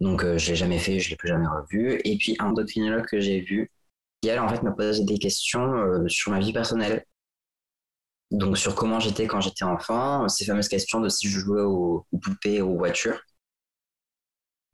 [0.01, 2.01] Donc, je l'ai jamais fait, je l'ai plus jamais revu.
[2.05, 3.73] Et puis, un endocrinologue que j'ai vu
[4.21, 7.05] qui, elle, en fait, m'a posé des questions sur ma vie personnelle.
[8.31, 12.07] Donc, sur comment j'étais quand j'étais enfant, ces fameuses questions de si je jouais aux,
[12.23, 13.21] poupées, aux voitures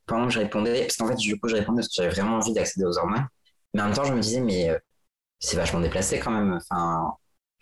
[0.06, 2.36] pendant que je répondais, parce qu'en fait, du coup, je répondais parce que j'avais vraiment
[2.36, 3.26] envie d'accéder aux hormones.
[3.74, 4.78] Mais en même temps, je me disais, mais euh,
[5.38, 6.54] c'est vachement déplacé quand même.
[6.54, 7.12] Enfin,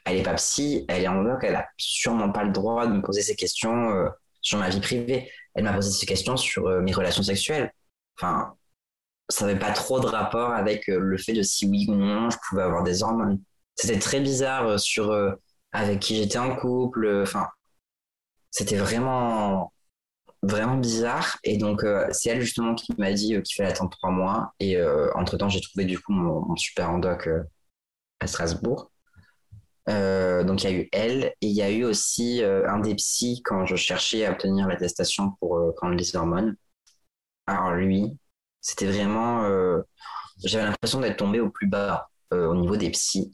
[0.07, 2.93] elle est pas psy, elle est en bloc, elle a sûrement pas le droit de
[2.95, 4.09] me poser ces questions euh,
[4.41, 5.31] sur ma vie privée.
[5.55, 7.71] Elle m'a posé ces questions sur euh, mes relations sexuelles.
[8.19, 8.55] Enfin,
[9.29, 12.39] ça n'avait pas trop de rapport avec le fait de si oui ou non je
[12.49, 13.43] pouvais avoir des hormones.
[13.75, 15.13] C'était très bizarre sur
[15.73, 17.23] avec qui j'étais en couple.
[17.23, 17.49] Enfin,
[18.51, 19.73] c'était vraiment
[20.43, 21.39] vraiment bizarre.
[21.45, 24.55] Et donc, euh, c'est elle justement qui m'a dit euh, qu'il fallait attendre trois mois.
[24.61, 27.29] Et euh, entre-temps, j'ai trouvé du coup mon, super endoc
[28.21, 28.91] à Strasbourg.
[29.87, 31.25] donc, il y a eu elle.
[31.41, 35.33] Et il y a eu aussi un des psys quand je cherchais à obtenir l'attestation
[35.41, 36.57] pour prendre les hormones.
[37.47, 38.19] Alors, lui,
[38.61, 39.49] c'était vraiment.
[40.45, 43.33] J'avais l'impression d'être tombé au plus bas au niveau des psys.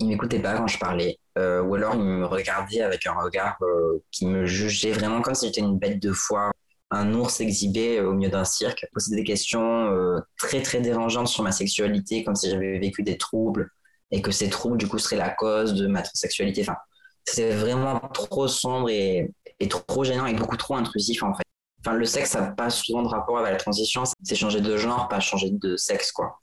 [0.00, 1.18] Il m'écoutait pas quand je parlais.
[1.38, 5.34] Euh, ou alors il me regardait avec un regard euh, qui me jugeait vraiment comme
[5.34, 6.52] si j'étais une bête de foire,
[6.90, 9.94] un ours exhibé euh, au milieu d'un cirque, posait des questions
[10.38, 13.70] très très dérangeantes sur ma sexualité, comme si j'avais vécu des troubles
[14.10, 16.62] et que ces troubles du coup seraient la cause de ma sexualité.
[16.62, 16.76] Enfin,
[17.24, 19.30] c'était vraiment trop sombre et,
[19.68, 21.44] trop gênant et beaucoup trop intrusif en fait.
[21.92, 25.08] Le sexe, ça n'a pas souvent de rapport avec la transition, c'est changer de genre,
[25.08, 26.40] pas changer de sexe quoi.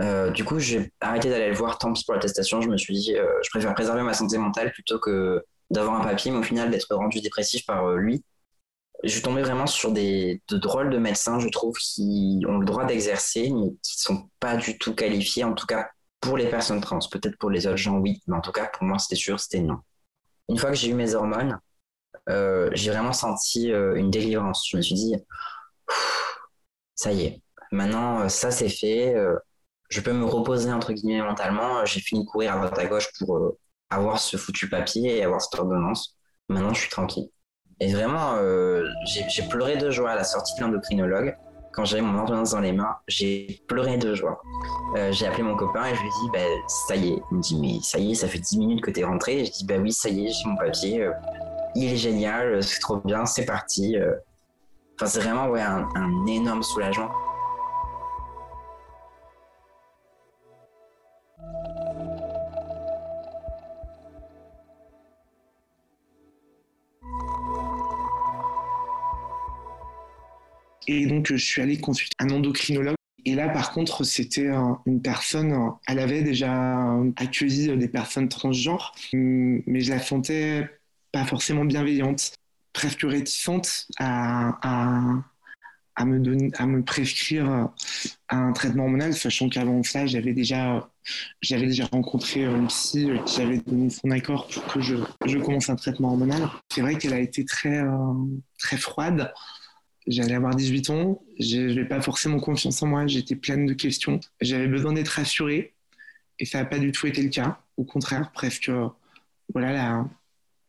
[0.00, 2.60] Euh, du coup, j'ai arrêté d'aller le voir tant pis pour l'attestation.
[2.60, 6.04] Je me suis dit, euh, je préfère préserver ma santé mentale plutôt que d'avoir un
[6.04, 8.24] papier, mais au final d'être rendu dépressif par euh, lui.
[9.04, 12.66] Je suis tombé vraiment sur des de drôles de médecins, je trouve, qui ont le
[12.66, 15.88] droit d'exercer, mais qui ne sont pas du tout qualifiés, en tout cas
[16.20, 16.98] pour les personnes trans.
[17.10, 19.60] Peut-être pour les autres gens, oui, mais en tout cas, pour moi, c'était sûr, c'était
[19.60, 19.78] non.
[20.48, 21.60] Une fois que j'ai eu mes hormones,
[22.72, 24.66] j'ai vraiment senti une délivrance.
[24.68, 25.14] Je me suis dit,
[26.96, 29.14] ça y est, maintenant, ça c'est fait
[29.88, 31.84] je peux me reposer entre guillemets mentalement.
[31.84, 33.58] J'ai fini de courir à droite à gauche pour euh,
[33.90, 36.16] avoir ce foutu papier et avoir cette ordonnance.
[36.48, 37.28] Maintenant, je suis tranquille.
[37.80, 41.36] Et vraiment, euh, j'ai pleuré de joie à la sortie de l'endocrinologue.
[41.72, 44.42] Quand j'avais mon ordonnance dans les mains, j'ai pleuré de joie.
[44.96, 47.22] Euh, j'ai appelé mon copain et je lui ai dit, bah, ça y est.
[47.30, 49.40] Il me dit, mais ça y est, ça fait 10 minutes que tu es rentré.
[49.40, 51.08] Et je dis, bah oui, ça y est, j'ai mon papier.
[51.76, 53.96] il est génial, c'est trop bien, c'est parti.
[54.96, 57.10] Enfin, c'est vraiment ouais, un énorme soulagement.
[70.88, 72.96] Et donc, je suis allé consulter un endocrinologue.
[73.26, 74.48] Et là, par contre, c'était
[74.86, 75.54] une personne,
[75.86, 80.66] elle avait déjà accueilli des personnes transgenres, mais je la sentais
[81.12, 82.32] pas forcément bienveillante,
[82.72, 84.56] presque réticente à,
[86.06, 87.68] me, prescrire
[88.30, 90.88] un traitement hormonal, sachant qu'avant ça, j'avais déjà,
[91.92, 94.96] rencontré une psy qui avait donné son accord pour que je,
[95.26, 96.48] je commence un traitement hormonal.
[96.72, 98.14] C'est vrai qu'elle a été très, euh,
[98.58, 99.34] très froide
[100.08, 104.20] J'allais avoir 18 ans, je n'avais pas forcément confiance en moi, j'étais pleine de questions.
[104.40, 105.74] J'avais besoin d'être rassurée
[106.38, 107.60] et ça n'a pas du tout été le cas.
[107.76, 108.70] Au contraire, presque,
[109.52, 110.06] voilà,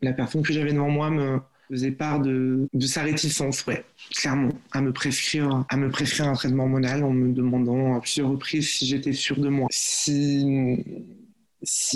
[0.02, 4.82] la, personne que j'avais devant moi me faisait part de, sa réticence, ouais, clairement, à
[4.82, 8.88] me prescrire, à me prescrire un traitement hormonal en me demandant à plusieurs reprises si
[8.88, 10.84] j'étais sûre de moi, si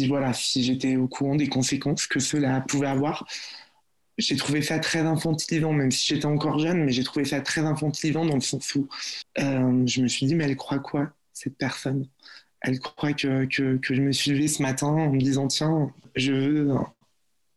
[0.07, 3.27] voilà, si j'étais au courant des conséquences que cela pouvait avoir
[4.17, 7.61] j'ai trouvé ça très infantilisant, même si j'étais encore jeune, mais j'ai trouvé ça très
[7.61, 8.87] infantilisant dans le sens où
[9.39, 12.07] euh, je me suis dit, mais elle croit quoi, cette personne?
[12.61, 16.31] Elle croit que, que, je me suis levé ce matin en me disant, tiens, je
[16.31, 16.69] veux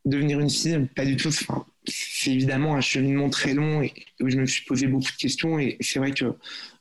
[0.04, 0.88] devenir une fille?
[0.96, 1.28] Pas du tout.
[1.28, 5.16] Enfin, c'est évidemment un cheminement très long et où je me suis posé beaucoup de
[5.16, 6.36] questions et c'est vrai que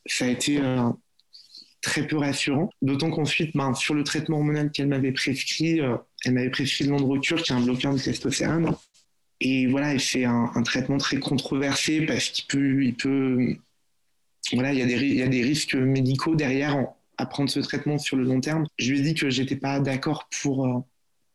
[0.08, 0.90] ça a été euh,
[1.82, 2.70] très peu rassurant.
[2.82, 7.42] D'autant qu'ensuite, ben, sur le traitement hormonal qu'elle m'avait prescrit, euh, elle m'avait prescrit l'androcure,
[7.44, 8.76] qui est un bloqueur de testostérone.
[9.48, 13.56] Et voilà, il fait un, traitement très controversé parce qu'il peut, il peut,
[14.54, 17.52] voilà, il y a des, il y a des risques médicaux derrière en, à prendre
[17.52, 18.66] ce traitement sur le long terme.
[18.80, 20.80] Je lui ai dit que j'étais pas d'accord pour, euh,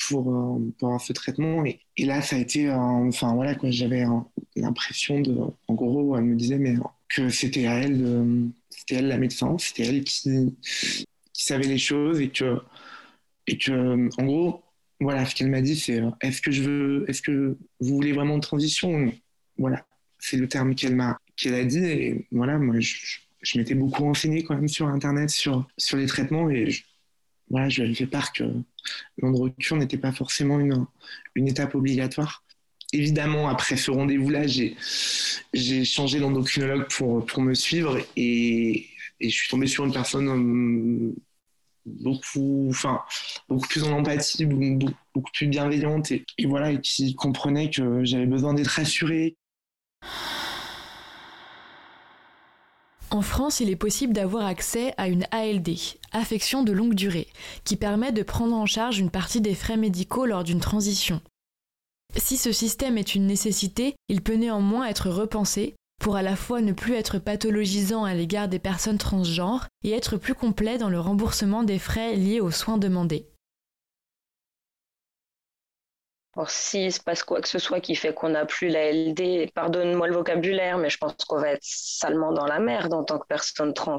[0.08, 1.64] pour, euh, pour ce traitement.
[1.64, 4.04] Et, et, là, ça a été, enfin voilà, quoi, j'avais
[4.56, 5.36] l'impression de,
[5.68, 6.74] en gros, elle me disait, mais
[7.10, 10.52] que c'était à elle, c'était elle la médecin, c'était elle qui,
[11.32, 12.58] qui savait les choses et que,
[13.46, 14.64] et que, en gros,
[15.00, 18.34] voilà, ce qu'elle m'a dit, c'est est-ce que je veux, est-ce que vous voulez vraiment
[18.34, 19.12] une transition
[19.58, 19.86] Voilà,
[20.18, 21.84] c'est le terme qu'elle m'a, qu'elle a dit.
[21.84, 22.96] Et voilà, moi, je,
[23.40, 26.50] je m'étais beaucoup renseigné quand même sur Internet, sur, sur les traitements.
[26.50, 26.68] Et
[27.48, 28.44] voilà, je lui ai fait part que
[29.18, 30.86] l'androcure n'était pas forcément une,
[31.34, 32.44] une étape obligatoire.
[32.92, 34.76] Évidemment, après ce rendez-vous-là, j'ai,
[35.54, 38.86] j'ai changé d'endocrinologue pour, pour me suivre et,
[39.20, 41.14] et je suis tombé sur une personne
[41.86, 42.70] beaucoup,
[43.68, 46.24] plus en empathie, beaucoup, plus bienveillante et,
[46.82, 49.36] qui comprenait que j'avais besoin d'être rassuré.
[53.12, 55.70] En France, il est possible d'avoir accès à une ALD,
[56.12, 57.26] affection de longue durée,
[57.64, 61.20] qui permet de prendre en charge une partie des frais médicaux lors d'une transition.
[62.16, 66.62] Si ce système est une nécessité, il peut néanmoins être repensé pour à la fois
[66.62, 70.98] ne plus être pathologisant à l'égard des personnes transgenres et être plus complet dans le
[70.98, 73.28] remboursement des frais liés aux soins demandés.
[76.36, 79.50] Or, s'il se passe quoi que ce soit qui fait qu'on n'a plus la LD,
[79.52, 83.18] pardonne-moi le vocabulaire, mais je pense qu'on va être salement dans la merde en tant
[83.18, 83.96] que personne trans.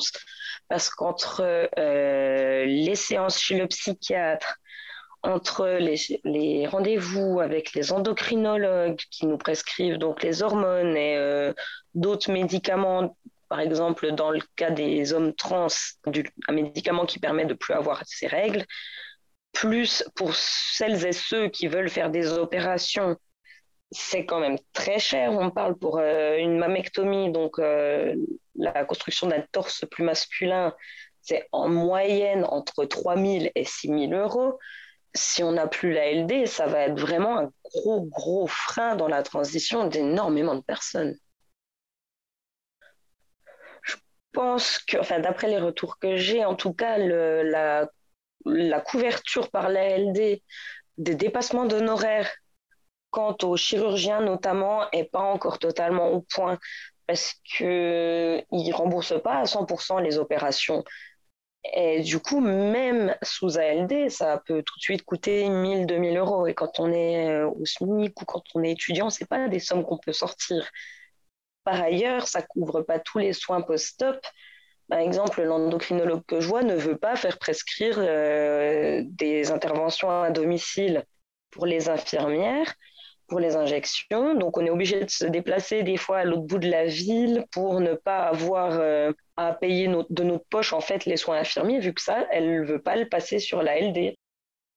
[0.69, 1.41] Parce qu'entre
[1.77, 4.55] euh, les séances chez le psychiatre,
[5.23, 5.67] entre
[6.23, 11.53] les, rendez-vous avec les endocrinologues qui nous prescrivent donc les hormones et euh,
[11.93, 13.15] d'autres médicaments,
[13.47, 15.67] par exemple dans le cas des hommes trans,
[16.07, 18.65] du, un médicament qui permet de plus avoir ses règles,
[19.51, 23.15] plus pour celles et ceux qui veulent faire des opérations,
[23.91, 25.33] c'est quand même très cher.
[25.33, 28.15] On parle pour euh, une mammectomie, donc euh,
[28.55, 30.73] la construction d'un torse plus masculin,
[31.21, 34.57] c'est en moyenne entre 3 000 et 6 000 euros
[35.13, 39.07] si on n'a plus la LD, ça va être vraiment un gros, gros frein dans
[39.07, 41.15] la transition d'énormément de personnes.
[43.83, 43.95] Je
[44.31, 47.89] pense que, enfin, d'après les retours que j'ai, en tout cas, la,
[48.81, 50.41] couverture par la LD
[50.97, 52.31] des dépassements d'honoraires
[53.09, 56.57] quant aux chirurgiens notamment n'est pas encore totalement au point
[57.07, 60.83] parce qu'ils ne remboursent pas à 100% les opérations.
[61.63, 66.47] Et du coup, même sous ALD, ça peut tout de suite coûter 1000, 2000 euros.
[66.47, 69.59] Et quand on est euh, au SMIC ou quand on est étudiant, c'est pas des
[69.59, 70.69] sommes qu'on peut sortir.
[71.63, 74.17] Par ailleurs, ça couvre pas tous les soins post-op.
[74.89, 80.31] Par exemple, l'endocrinologue que je vois ne veut pas faire prescrire euh, des interventions à
[80.31, 81.05] domicile
[81.51, 82.73] pour les infirmières
[83.31, 84.35] pour les injections.
[84.35, 87.45] Donc, on est obligé de se déplacer des fois à l'autre bout de la ville
[87.51, 89.13] pour ne pas avoir euh,
[89.47, 92.81] à payer de notre poche en fait les soins infirmiers, vu que ça, elle veut
[92.81, 94.15] pas le passer sur la LD.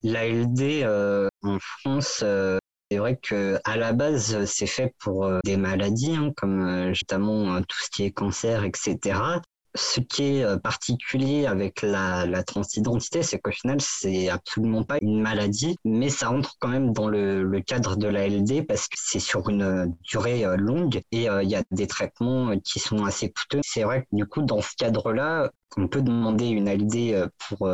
[0.07, 2.59] Euh, en France, euh,
[2.91, 7.61] c'est vrai que à la base, c'est fait pour euh, des maladies, hein, comme notamment
[7.63, 9.41] tout ce qui est cancer, etc
[9.75, 15.77] ce qui est particulier avec la, transidentité, c'est qu'au final, c'est absolument pas une maladie,
[15.85, 19.49] mais ça entre quand même dans le, cadre de la LD parce que c'est sur
[19.49, 23.61] une durée longue et il y a des traitements qui sont assez coûteux.
[23.65, 27.69] C'est vrai que du coup, dans ce cadre-là, on peut demander une LD pour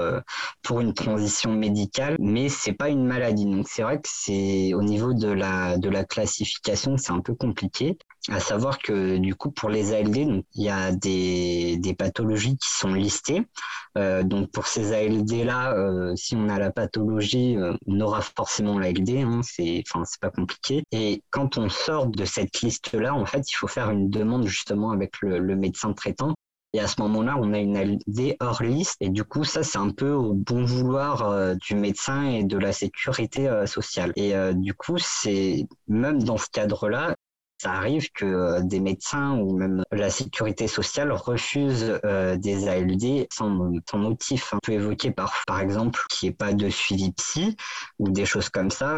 [0.63, 3.47] pour une transition médicale, mais c'est pas une maladie.
[3.47, 7.35] Donc c'est vrai que c'est au niveau de la de la classification, c'est un peu
[7.35, 7.99] compliqué.
[8.29, 12.69] À savoir que du coup pour les ALD, il y a des, des pathologies qui
[12.69, 13.43] sont listées.
[13.99, 18.21] Euh, donc pour ces ALD là, euh, si on a la pathologie, euh, on aura
[18.21, 19.11] forcément l'ALD.
[19.11, 20.83] Hein, c'est enfin c'est pas compliqué.
[20.93, 24.47] Et quand on sort de cette liste là, en fait, il faut faire une demande
[24.47, 26.35] justement avec le médecin traitant
[26.73, 28.97] et à ce moment-là, on a une LD hors liste.
[29.01, 32.59] Et du coup, ça, c'est un peu au bon vouloir euh, du médecin et de
[32.59, 34.13] la sécurité euh, sociale.
[34.17, 37.17] Et euh, du coup, c'est même dans ce cadre-là,
[37.59, 42.01] Ça arrive que des médecins ou même la sécurité sociale refusent
[42.39, 44.55] des ALD sans, sans motif.
[44.55, 47.57] On peut évoquer par, par exemple qu'il n'y ait pas de suivi psy
[47.99, 48.91] ou des choses comme ça,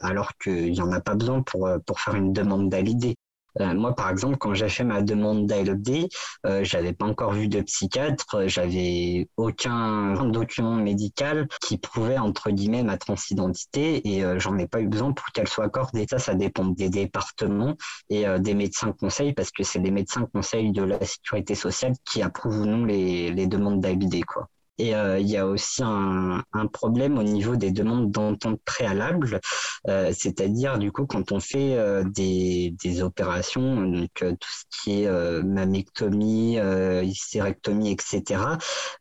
[0.00, 3.14] alors qu'il n'y en a pas besoin pour, pour faire une demande d'ALD.
[3.60, 6.08] Euh, moi, par exemple, quand j'ai fait ma demande d'ALD,
[6.46, 12.82] euh, j'avais pas encore vu de psychiatre, j'avais aucun document médical qui prouvait entre guillemets
[12.82, 16.06] ma transidentité et euh, j'en ai pas eu besoin pour qu'elle soit accordée.
[16.08, 17.74] Ça, ça dépend des départements
[18.10, 21.94] et euh, des médecins conseils parce que c'est les médecins conseils de la sécurité sociale
[22.04, 24.48] qui approuvent ou non les, les demandes d'ALD, quoi.
[24.78, 29.40] Et euh, il y a aussi un, problème au niveau des demandes d'entente préalable,
[29.88, 35.02] euh, c'est-à-dire du coup quand on fait euh, des, des, opérations, donc tout ce qui
[35.02, 36.58] est mammectomie,
[37.02, 38.42] hystérectomie, etc.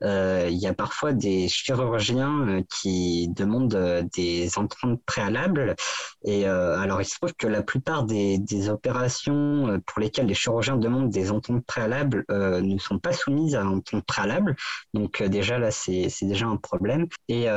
[0.01, 5.75] il y a parfois des chirurgiens qui demandent des ententes préalables.
[6.23, 10.77] Et alors il se trouve que la plupart des, des, opérations pour lesquelles les chirurgiens
[10.77, 14.55] demandent des ententes préalables ne sont pas soumises à entente préalable.
[14.93, 17.07] Donc déjà c'est déjà un problème.
[17.27, 17.47] Et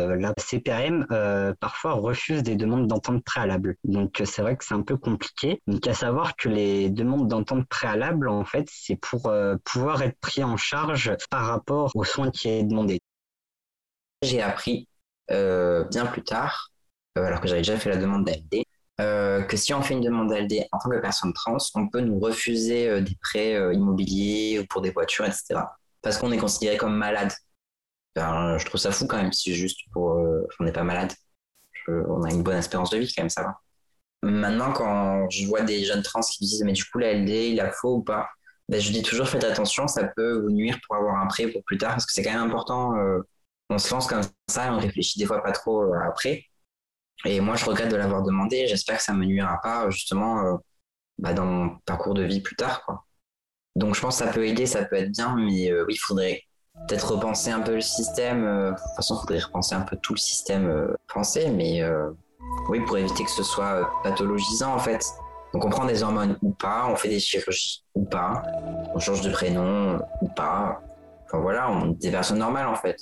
[0.00, 3.76] euh, la CPRM euh, parfois refuse des demandes d'entente préalable.
[3.84, 5.60] Donc c'est vrai que c'est un peu compliqué.
[5.66, 10.18] Donc à savoir que les demandes d'entente préalable, en fait, c'est pour euh, pouvoir être
[10.20, 13.00] pris en charge par rapport aux soins qui est demandé.
[14.22, 14.86] J'ai appris
[15.28, 16.72] bien plus tard,
[17.14, 18.64] alors que j'avais déjà fait la demande d'ALD,
[19.46, 22.18] que si on fait une demande d'ALD en tant que personne trans, on peut nous
[22.18, 25.60] refuser des prêts immobiliers ou pour des voitures, etc.
[26.02, 27.30] Parce qu'on est considéré comme malade
[28.16, 30.12] je trouve ça fou quand même, si juste pour.
[30.12, 31.12] Euh, on n'est pas malade.
[31.88, 33.60] on a une bonne espérance de vie quand même, ça va.
[34.22, 37.56] Maintenant, quand je vois des jeunes trans qui disent, mais du coup, la LD, il
[37.56, 38.28] la faut ou pas
[38.68, 41.62] ben, Je dis toujours, faites attention, ça peut vous nuire pour avoir un prêt pour
[41.64, 42.96] plus tard, parce que c'est quand même important.
[42.96, 43.20] Euh,
[43.70, 46.44] on se lance comme ça on réfléchit des fois pas trop euh, après.
[47.24, 48.66] Et moi, je regrette de l'avoir demandé.
[48.66, 50.58] J'espère que ça me nuira pas, justement,
[51.18, 52.82] bah, dans mon parcours de vie plus tard.
[52.84, 53.04] Quoi.
[53.76, 56.42] Donc, je pense que ça peut aider, ça peut être bien, mais oui, il faudrait
[56.90, 58.44] peut-être repenser un peu le système.
[58.44, 61.82] Euh, de toute façon, il faudrait repenser un peu tout le système euh, français, mais
[61.82, 62.10] euh,
[62.68, 65.04] oui, pour éviter que ce soit pathologisant en fait.
[65.52, 68.42] Donc on prend des hormones ou pas, on fait des chirurgies ou pas,
[68.94, 70.80] on change de prénom ou pas.
[71.26, 72.96] Enfin voilà, on est des personnes normales en fait.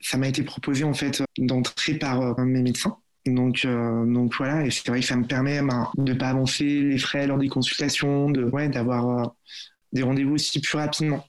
[0.00, 2.98] Ça m'a été proposé en fait d'entrer par mes médecins
[3.34, 6.28] donc, euh, donc voilà, et c'est vrai que ça me permet ben, de ne pas
[6.28, 9.28] avancer les frais lors des consultations, de, d'avoir euh,
[9.92, 11.24] des rendez-vous aussi plus rapidement.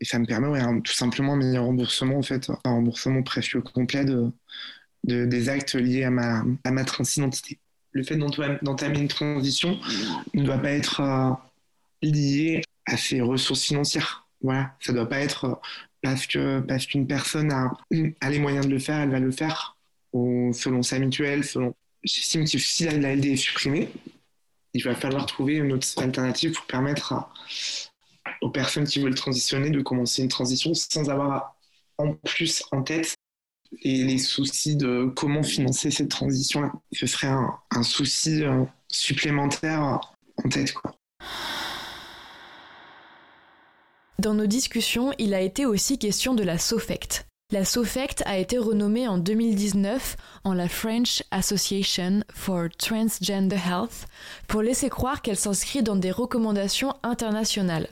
[0.00, 4.04] Et ça me permet tout simplement un meilleur remboursement, en fait, un remboursement presque complet
[4.04, 4.32] de,
[5.04, 7.58] de, des actes liés à ma, à ma transidentité.
[7.92, 9.78] Le fait d'entamer une transition
[10.32, 11.30] ne doit pas être euh,
[12.02, 14.26] lié à ses ressources financières.
[14.42, 15.60] Voilà, ça ne doit pas être
[16.02, 19.76] parce que parce qu'une personne a les moyens de le faire, elle va le faire
[20.12, 21.74] selon sa mutuelle, selon.
[22.02, 23.90] J'estime que si la, LD est supprimée,
[24.72, 27.14] il va falloir trouver une autre alternative pour permettre
[28.40, 31.56] aux personnes qui veulent transitionner de commencer une transition sans avoir
[31.98, 33.14] en plus en tête
[33.84, 36.72] les, soucis de comment financer cette transition-là.
[36.92, 40.00] Ce serait un, souci euh, supplémentaire
[40.42, 40.74] en tête.
[44.18, 48.58] Dans nos discussions, il a été aussi question de la SOFECT, la SOFECT a été
[48.58, 54.06] renommée en 2019 en la French Association for Transgender Health
[54.46, 57.88] pour laisser croire qu'elle s'inscrit dans des recommandations internationales.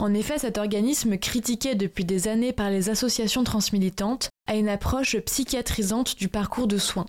[0.00, 5.18] En effet, cet organisme critiqué depuis des années par les associations transmilitantes a une approche
[5.18, 7.06] psychiatrisante du parcours de soins.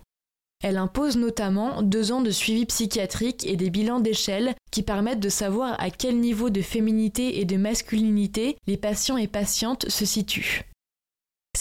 [0.61, 5.29] Elle impose notamment deux ans de suivi psychiatrique et des bilans d'échelle qui permettent de
[5.29, 10.63] savoir à quel niveau de féminité et de masculinité les patients et patientes se situent.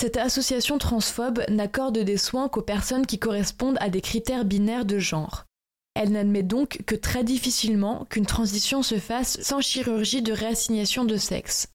[0.03, 4.99] Cette association transphobe n'accorde des soins qu'aux personnes qui correspondent à des critères binaires de
[4.99, 5.45] genre.
[5.95, 11.17] Elle n'admet donc que très difficilement qu'une transition se fasse sans chirurgie de réassignation de
[11.17, 11.69] sexe.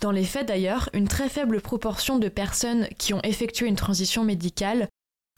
[0.00, 4.22] Dans les faits d'ailleurs, une très faible proportion de personnes qui ont effectué une transition
[4.22, 4.88] médicale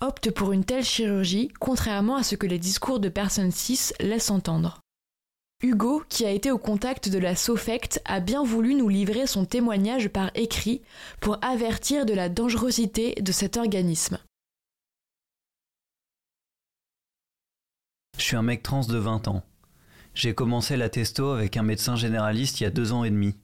[0.03, 4.31] optent pour une telle chirurgie, contrairement à ce que les discours de personnes cis laissent
[4.31, 4.83] entendre.
[5.63, 9.45] Hugo, qui a été au contact de la SOFECT, a bien voulu nous livrer son
[9.45, 10.81] témoignage par écrit
[11.21, 14.19] pour avertir de la dangerosité de cet organisme.
[18.17, 19.43] Je suis un mec trans de 20 ans.
[20.15, 23.37] J'ai commencé la testo avec un médecin généraliste il y a deux ans et demi.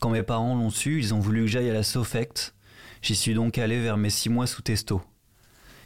[0.00, 2.54] Quand mes parents l'ont su, ils ont voulu que j'aille à la SOFECT.
[3.00, 5.02] J'y suis donc allé vers mes six mois sous testo.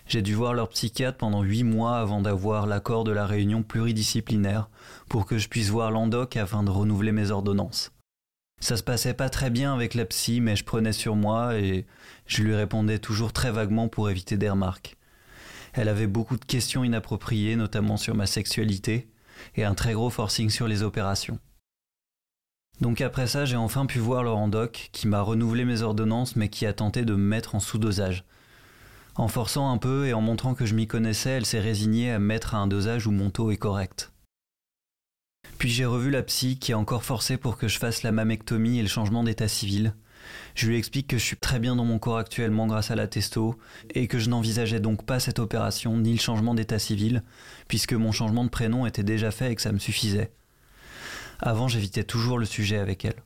[0.07, 4.69] J'ai dû voir leur psychiatre pendant huit mois avant d'avoir l'accord de la réunion pluridisciplinaire
[5.09, 7.93] pour que je puisse voir l'endoc afin de renouveler mes ordonnances.
[8.61, 11.85] Ça se passait pas très bien avec la psy, mais je prenais sur moi et
[12.27, 14.97] je lui répondais toujours très vaguement pour éviter des remarques.
[15.73, 19.09] Elle avait beaucoup de questions inappropriées, notamment sur ma sexualité,
[19.57, 21.39] et un très gros forcing sur les opérations.
[22.81, 24.51] Donc après ça, j'ai enfin pu voir Laurent
[24.93, 28.25] qui m'a renouvelé mes ordonnances, mais qui a tenté de me mettre en sous-dosage.
[29.15, 32.19] En forçant un peu et en montrant que je m'y connaissais, elle s'est résignée à
[32.19, 34.11] me mettre à un dosage où mon taux est correct.
[35.59, 38.79] Puis j'ai revu la psy qui a encore forcé pour que je fasse la mammectomie
[38.79, 39.95] et le changement d'état civil.
[40.55, 43.07] Je lui explique que je suis très bien dans mon corps actuellement grâce à la
[43.07, 43.59] testo
[43.95, 47.23] et que je n'envisageais donc pas cette opération ni le changement d'état civil
[47.69, 50.33] puisque mon changement de prénom était déjà fait et que ça me suffisait.
[51.39, 53.23] Avant, j'évitais toujours le sujet avec elle.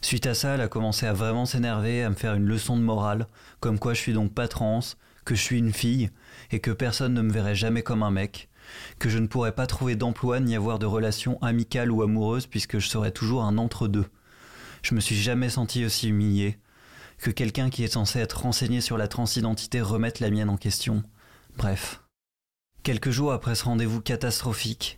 [0.00, 2.82] Suite à ça, elle a commencé à vraiment s'énerver, à me faire une leçon de
[2.82, 3.26] morale,
[3.60, 4.80] comme quoi je suis donc pas trans,
[5.24, 6.10] que je suis une fille,
[6.50, 8.48] et que personne ne me verrait jamais comme un mec,
[8.98, 12.78] que je ne pourrais pas trouver d'emploi ni avoir de relations amicales ou amoureuses puisque
[12.78, 14.06] je serais toujours un entre-deux.
[14.82, 16.58] Je me suis jamais senti aussi humilié,
[17.18, 21.02] que quelqu'un qui est censé être renseigné sur la transidentité remette la mienne en question.
[21.56, 22.02] Bref.
[22.84, 24.97] Quelques jours après ce rendez-vous catastrophique,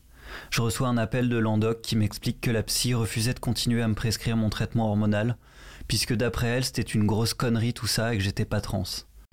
[0.50, 3.88] je reçois un appel de Landoc qui m'explique que la psy refusait de continuer à
[3.88, 5.36] me prescrire mon traitement hormonal,
[5.88, 8.84] puisque d'après elle c'était une grosse connerie tout ça et que j'étais pas trans.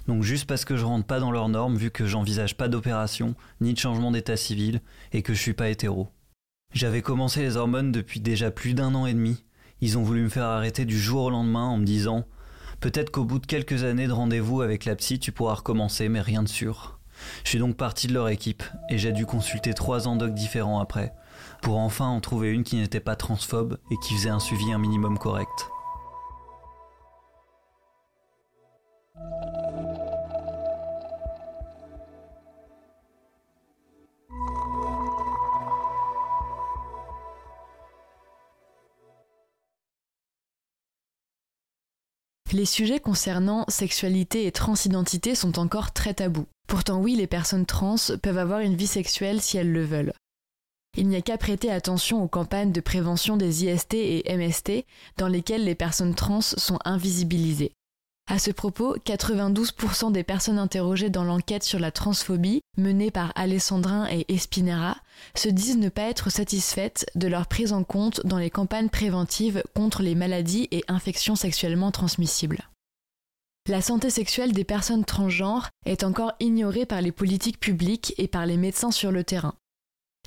[0.08, 3.36] Donc juste parce que je rentre pas dans leurs normes vu que j'envisage pas d'opération,
[3.60, 4.82] ni de changement d'état civil,
[5.12, 6.08] et que je suis pas hétéro.
[6.74, 9.44] J'avais commencé les hormones depuis déjà plus d'un an et demi.
[9.82, 12.26] Ils ont voulu me faire arrêter du jour au lendemain en me disant
[12.80, 16.22] Peut-être qu'au bout de quelques années de rendez-vous avec la psy, tu pourras recommencer, mais
[16.22, 16.97] rien de sûr.
[17.44, 21.14] Je suis donc parti de leur équipe et j'ai dû consulter trois endocs différents après,
[21.62, 24.78] pour enfin en trouver une qui n'était pas transphobe et qui faisait un suivi un
[24.78, 25.70] minimum correct.
[42.54, 46.48] Les sujets concernant sexualité et transidentité sont encore très tabous.
[46.68, 50.14] Pourtant oui, les personnes trans peuvent avoir une vie sexuelle si elles le veulent.
[50.98, 54.86] Il n'y a qu'à prêter attention aux campagnes de prévention des IST et MST
[55.18, 57.74] dans lesquelles les personnes trans sont invisibilisées.
[58.30, 64.06] À ce propos, 92% des personnes interrogées dans l'enquête sur la transphobie menée par Alessandrin
[64.12, 64.98] et Espinera
[65.34, 69.64] se disent ne pas être satisfaites de leur prise en compte dans les campagnes préventives
[69.74, 72.68] contre les maladies et infections sexuellement transmissibles.
[73.70, 78.46] La santé sexuelle des personnes transgenres est encore ignorée par les politiques publiques et par
[78.46, 79.56] les médecins sur le terrain.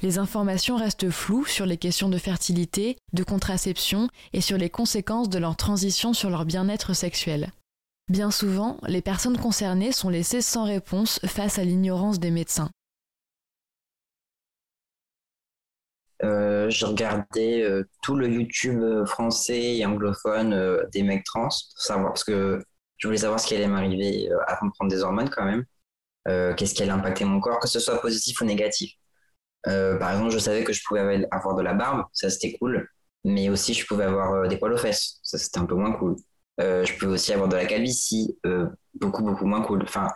[0.03, 5.29] Les informations restent floues sur les questions de fertilité, de contraception et sur les conséquences
[5.29, 7.53] de leur transition sur leur bien-être sexuel.
[8.11, 12.69] Bien souvent, les personnes concernées sont laissées sans réponse face à l'ignorance des médecins.
[16.23, 21.83] Euh, je regardais euh, tout le YouTube français et anglophone euh, des mecs trans pour
[21.83, 22.61] savoir parce que
[22.99, 25.65] je voulais savoir ce qui allait m'arriver euh, avant de prendre des hormones quand même.
[26.29, 28.93] Euh, qu'est-ce qui allait impacter mon corps, que ce soit positif ou négatif.
[29.69, 32.89] Euh, par exemple, je savais que je pouvais avoir de la barbe, ça c'était cool,
[33.25, 36.17] mais aussi je pouvais avoir des poils aux fesses, ça c'était un peu moins cool.
[36.61, 38.39] Je pouvais aussi avoir de la calvitie,
[38.95, 39.83] beaucoup beaucoup moins cool.
[39.83, 40.09] Enfin,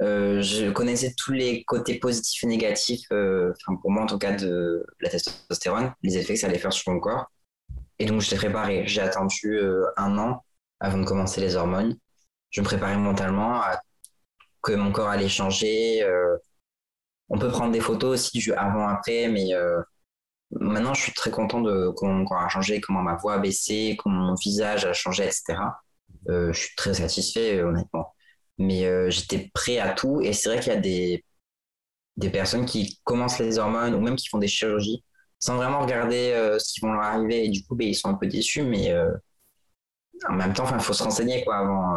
[0.00, 5.08] je connaissais tous les côtés positifs et négatifs, pour moi en tout cas de la
[5.08, 7.30] testostérone, les effets que ça allait faire sur mon corps.
[7.98, 8.84] Et donc j'étais préparé.
[8.86, 9.60] J'ai attendu
[9.96, 10.44] un an
[10.80, 11.96] avant de commencer les hormones
[12.52, 13.80] je me préparais mentalement à
[14.62, 16.02] que mon corps allait changer.
[16.04, 16.36] Euh,
[17.28, 19.82] on peut prendre des photos aussi du avant-après, mais euh,
[20.52, 23.38] maintenant je suis très content de comment mon corps a changé, comment ma voix a
[23.38, 25.58] baissé, comment mon visage a changé, etc.
[26.28, 28.14] Euh, je suis très satisfait, honnêtement.
[28.58, 31.24] Mais j'étais prêt à tout, et c'est vrai qu'il y a des,
[32.16, 35.04] des personnes qui commencent les hormones ou même qui font des chirurgies
[35.38, 38.14] sans vraiment regarder ce qui vont leur arriver, et du coup, ben, ils sont un
[38.14, 38.94] peu déçus, mais
[40.28, 41.96] en même temps, il faut se renseigner quoi, avant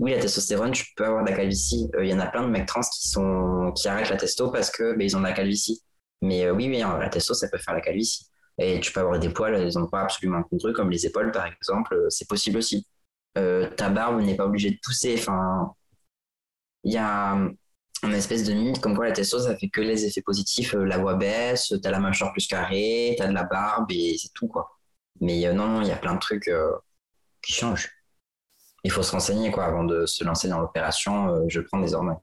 [0.00, 1.88] oui, la testostérone, tu peux avoir de la calvitie.
[1.92, 4.50] Il euh, y en a plein de mecs trans qui, sont, qui arrêtent la testo
[4.50, 5.82] parce que ben, ils ont de la calvicie.
[6.22, 8.26] Mais euh, oui, oui, hein, la testo, ça peut faire la calvicie.
[8.58, 11.46] Et tu peux avoir des poils, ils n'ont pas absolument contre comme les épaules, par
[11.46, 11.94] exemple.
[11.94, 12.86] Euh, c'est possible aussi.
[13.34, 15.16] Ta barbe n'est pas obligée de pousser.
[15.18, 15.74] Enfin,
[16.84, 17.34] il y a
[18.02, 20.72] une espèce de mythe comme quoi la testo, ça fait que les effets positifs.
[20.74, 24.16] la voix baisse, tu as la mâchoire plus carrée, tu as de la barbe et
[24.18, 24.70] c'est tout, quoi.
[25.20, 26.50] Mais non, non, il y a plein de trucs
[27.42, 27.90] qui changent
[28.84, 31.28] il faut se renseigner quoi avant de se lancer dans l'opération.
[31.28, 32.14] Euh, je prends désormais.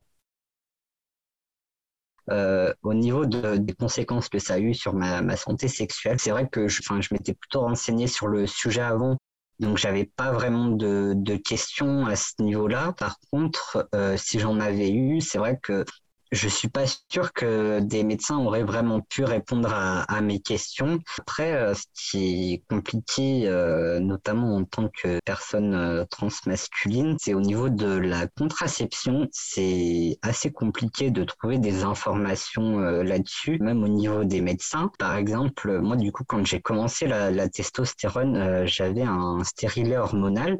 [2.29, 6.49] Euh, au niveau des conséquences que ça a eu sur ma, santé sexuelle, c'est vrai
[6.49, 9.15] que je, je m'étais plutôt renseigné sur le sujet avant,
[9.59, 12.93] donc j'avais pas vraiment de, questions à ce niveau-là.
[12.93, 15.85] Par contre, euh, si j'en avais eu, c'est vrai que
[16.31, 20.99] je suis pas sûr que des médecins auraient vraiment pu répondre à, mes questions.
[21.19, 27.33] Après, euh, ce qui est compliqué, euh, notamment en tant que personne euh, transmasculine, c'est
[27.33, 29.27] au niveau de la contraception.
[29.31, 34.91] C'est assez compliqué de trouver des informations là-dessus, même au niveau des médecins.
[34.99, 40.57] Par exemple, moi, du coup, quand j'ai commencé la, la testostérone, j'avais un stérilet hormonal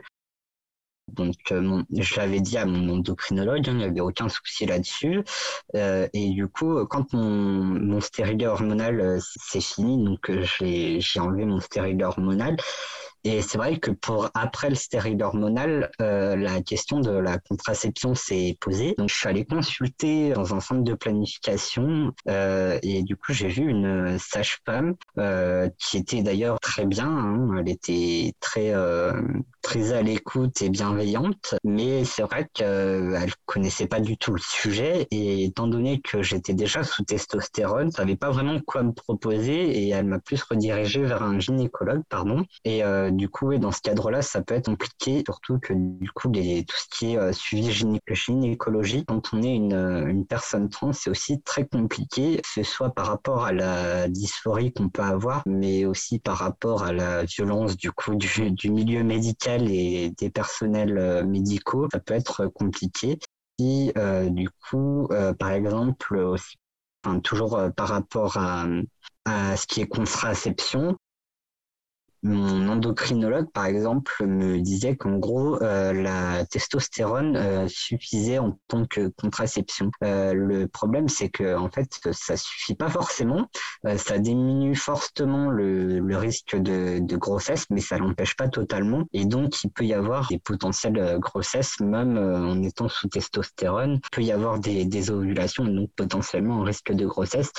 [1.07, 5.23] donc, euh, je l'avais dit à mon endocrinologue, hein, il n'y avait aucun souci là-dessus.
[5.75, 9.19] Euh, et du coup, quand mon, mon stérilet hormonal euh,
[9.59, 12.57] fini, donc j'ai enlevé mon stérilet hormonal,
[13.23, 18.15] et c'est vrai que pour après le stérile hormonal, euh, la question de la contraception
[18.15, 18.95] s'est posée.
[18.97, 23.49] Donc je suis allé consulter dans un centre de planification euh, et du coup j'ai
[23.49, 27.07] vu une sage-femme euh, qui était d'ailleurs très bien.
[27.07, 27.57] Hein.
[27.59, 28.73] Elle était très
[29.61, 35.07] très à l'écoute et bienveillante, mais c'est vrai qu'elle connaissait pas du tout le sujet
[35.11, 39.83] et étant donné que j'étais déjà sous testostérone, je savais pas vraiment quoi me proposer
[39.83, 42.45] et elle m'a plus redirigé vers un gynécologue, pardon.
[42.63, 46.75] Et du coup, dans ce cadre-là, ça peut être compliqué, surtout que du coup, tout
[46.77, 51.09] ce qui est euh, suivi gynécologie, quand on est une, euh, une personne trans, c'est
[51.09, 55.85] aussi très compliqué, que ce soit par rapport à la dysphorie qu'on peut avoir, mais
[55.85, 61.23] aussi par rapport à la violence du coup du, milieu médical et des personnels euh,
[61.23, 63.19] médicaux, ça peut être compliqué.
[63.59, 63.91] Si
[64.29, 66.35] du coup, par exemple,
[67.03, 68.67] enfin, toujours par rapport à
[69.25, 70.95] ce qui est contraception,
[72.23, 78.85] mon endocrinologue, par exemple, me disait qu'en gros, euh, la testostérone euh, suffisait en tant
[78.85, 79.91] que contraception.
[80.03, 83.47] Euh, le problème, c'est que en fait, ça suffit pas forcément.
[83.97, 89.03] ça diminue fortement le, le risque de, de, grossesse, mais ça l'empêche pas totalement.
[89.13, 93.99] Et donc, il peut y avoir des potentielles grossesses, même en étant sous testostérone.
[94.03, 97.51] Il peut y avoir des, des ovulations, donc potentiellement un risque de grossesse.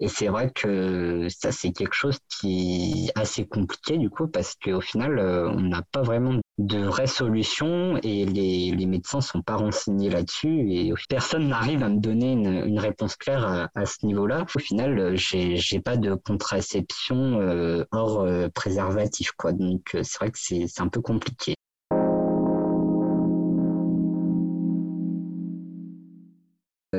[0.00, 4.54] Et c'est vrai que ça, c'est quelque chose qui est assez compliqué du coup, parce
[4.54, 9.42] qu'au final, euh, on n'a pas vraiment de vraie solution et les, les médecins sont
[9.42, 14.06] pas renseignés là-dessus et personne n'arrive à me donner une, une réponse claire à, ce
[14.06, 14.46] niveau-là.
[14.54, 19.52] Au final, j'ai, j'ai pas de contraception euh, hors euh, préservatif, quoi.
[19.52, 21.54] Donc, c'est vrai que c'est un peu compliqué.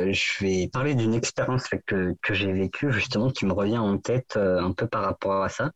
[0.05, 3.97] Euh, je vais parler d'une expérience que, que j'ai vécue justement qui me revient en
[3.97, 5.71] tête euh, un peu par rapport à ça.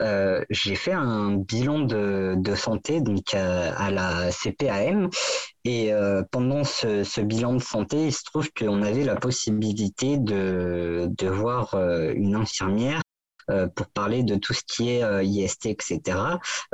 [0.00, 5.10] Euh, j'ai fait un bilan de, de santé donc à, la CPAM
[5.64, 5.92] et
[6.30, 11.74] pendant ce, bilan de santé, il se trouve qu'on avait la possibilité de, de voir
[12.14, 13.02] une infirmière
[13.74, 16.00] pour parler de tout ce qui est euh, IST, etc.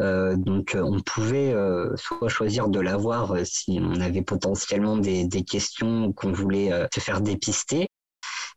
[0.00, 1.54] Euh, donc on pouvait
[1.96, 7.20] soit choisir de l'avoir si on avait potentiellement des, des questions qu'on voulait se faire
[7.20, 7.88] dépister,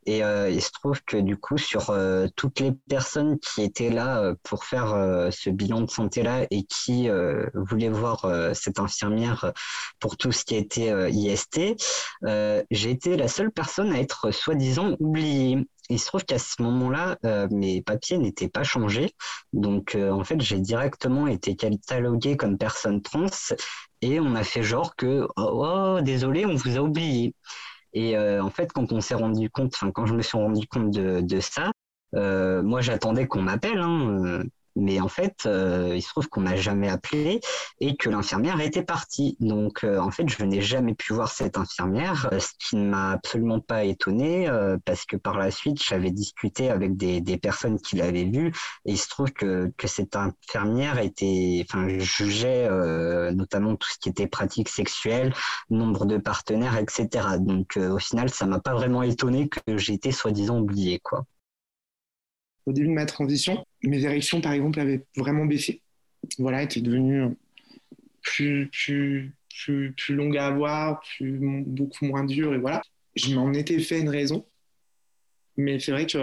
[0.04, 1.94] et il se trouve que du coup, sur
[2.36, 7.08] toutes les personnes qui étaient là pour faire ce bilan de santé-là et qui
[7.54, 9.52] voulaient voir cette infirmière
[10.00, 11.76] pour tout ce qui était IST,
[12.70, 15.58] j'ai été la seule personne à être soi-disant oubliée.
[15.92, 19.12] Il se trouve qu'à ce moment-là, euh, mes papiers n'étaient pas changés.
[19.52, 23.26] Donc, euh, en fait, j'ai directement été catalogué comme personne trans
[24.00, 27.34] et on a fait genre que, oh, oh désolé, on vous a oublié.
[27.92, 30.66] Et euh, en fait, quand on s'est rendu compte, enfin, quand je me suis rendu
[30.66, 31.72] compte de, de ça,
[32.14, 33.78] moi, j'attendais qu'on m'appelle.
[33.78, 34.42] Hein,
[34.76, 37.40] mais en fait, euh, il se trouve qu'on m'a jamais appelé
[37.80, 39.36] et que l'infirmière était partie.
[39.40, 42.88] Donc, euh, en fait, je n'ai jamais pu voir cette infirmière, euh, ce qui ne
[42.88, 44.48] m'a absolument pas étonné
[44.84, 48.48] parce que par la suite, j'avais discuté avec des, des personnes qui l'avaient vue
[48.86, 52.68] et il se trouve que, que cette infirmière était, enfin, jugeait
[53.32, 55.34] notamment tout ce qui était pratique sexuelle,
[55.70, 57.36] nombre de partenaires, etc.
[57.38, 59.60] Donc, au final, ça m'a pas vraiment étonné que
[59.92, 61.24] été soi-disant oublié, quoi
[62.66, 65.82] au début de ma transition, mes érections, par exemple, avaient vraiment baissé.
[66.38, 67.34] Voilà, étaient devenues
[68.22, 72.82] plus, plus, plus, plus longues à avoir, plus, beaucoup moins dures, et voilà.
[73.14, 74.46] Je m'en étais fait une raison,
[75.56, 76.18] mais c'est vrai que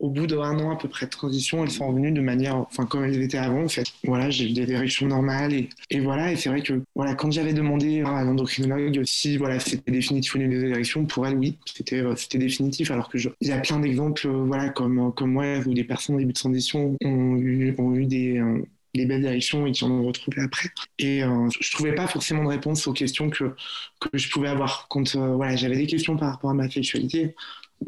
[0.00, 2.84] au bout d'un an à peu près de transition, elles sont revenues de manière, enfin
[2.84, 3.86] comme elles étaient avant en fait.
[4.04, 5.54] Voilà, j'ai eu des érections normales
[5.90, 6.32] et, voilà.
[6.32, 10.38] Et c'est vrai que voilà, quand j'avais demandé à l'endocrinologue si voilà c'était définitif ou
[10.38, 12.90] des érections, pour elle oui, c'était euh, c'était définitif.
[12.90, 16.16] Alors que il y a plein d'exemples, euh, voilà, comme comme moi où des personnes
[16.16, 18.62] au début de transition ont eu ont eu des euh,
[18.94, 20.68] des belles érections et qui en ont retrouvé après.
[21.00, 21.22] Et
[21.60, 23.52] je trouvais pas forcément de réponse aux questions que,
[23.98, 24.86] que je pouvais avoir.
[24.88, 27.34] Quand voilà, j'avais des questions par rapport à ma sexualité,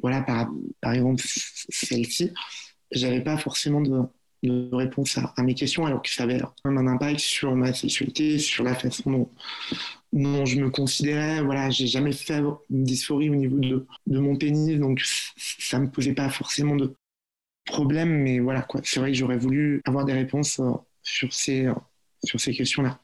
[0.03, 1.22] voilà, par, exemple,
[1.68, 2.32] celle-ci,
[2.90, 4.03] j'avais pas forcément de,
[4.42, 8.64] de réponse à, mes questions, alors que ça avait un impact sur ma sexualité, sur
[8.64, 9.28] la façon
[10.12, 11.42] dont, je me considérais.
[11.42, 16.14] Voilà, j'ai jamais fait une dysphorie au niveau de, mon pénis, donc ça me posait
[16.14, 16.94] pas forcément de
[17.64, 18.66] problème, mais voilà.
[18.84, 20.72] C'est vrai que j'aurais voulu avoir des réponses euh,
[21.22, 21.74] euh,
[22.24, 23.01] sur ces questions-là.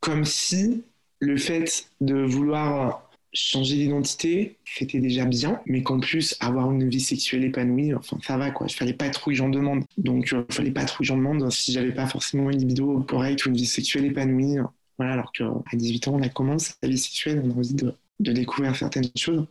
[0.00, 0.84] Comme si
[1.20, 7.00] le fait de vouloir changer d'identité, c'était déjà bien, mais qu'en plus, avoir une vie
[7.00, 8.68] sexuelle épanouie, enfin, ça va, quoi.
[8.68, 9.84] Fallait pas trop que j'en demande.
[9.96, 13.46] Donc, euh, fallait pas trop que j'en demande si j'avais pas forcément une libido correcte
[13.46, 14.56] ou une vie sexuelle épanouie.
[14.98, 17.94] Voilà, alors qu'à 18 ans, on a commencé la vie sexuelle, on a envie de,
[18.20, 19.46] de découvrir certaines choses.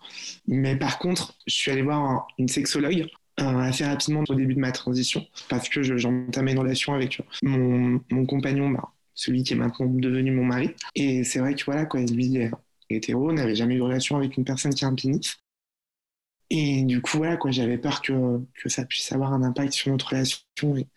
[0.48, 3.08] Mais par contre, je suis allé voir une sexologue
[3.40, 8.00] euh, assez rapidement au début de ma transition parce que j'entamais une relation avec mon,
[8.12, 10.72] mon compagnon, bah, celui qui est maintenant devenu mon mari.
[10.96, 12.40] Et c'est vrai que voilà, quoi, lui,
[12.96, 15.38] hétéro, n'avait jamais eu de relation avec une personne qui a un pénis.
[16.50, 19.90] Et du coup, voilà, quoi, j'avais peur que, que ça puisse avoir un impact sur
[19.90, 20.42] notre relation
[20.76, 20.88] et,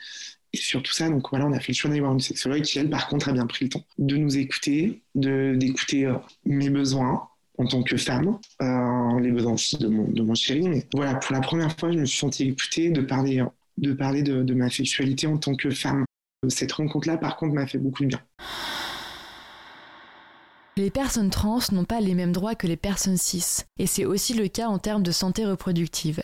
[0.52, 1.08] sur tout ça.
[1.08, 3.28] Donc voilà, on a fait le choix d'aller voir une sexologue qui, elle, par contre,
[3.28, 6.14] a bien pris le temps de nous écouter, d'écouter euh,
[6.44, 10.68] mes besoins en tant que femme, euh, les besoins aussi de mon, de mon chéri.
[10.68, 13.44] Mais voilà, pour la première fois, je me suis sentie écoutée de parler,
[13.78, 16.04] de, parler de, de ma sexualité en tant que femme.
[16.48, 18.20] Cette rencontre-là, par contre, m'a fait beaucoup de bien.
[20.76, 24.34] Les personnes trans n'ont pas les mêmes droits que les personnes cis, et c'est aussi
[24.34, 26.20] le cas en termes de santé reproductive.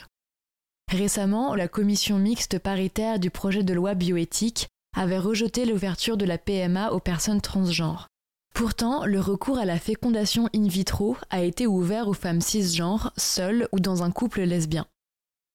[0.91, 6.37] Récemment, la commission mixte paritaire du projet de loi bioéthique avait rejeté l'ouverture de la
[6.37, 8.09] PMA aux personnes transgenres.
[8.53, 13.69] Pourtant, le recours à la fécondation in vitro a été ouvert aux femmes cisgenres, seules
[13.71, 14.85] ou dans un couple lesbien.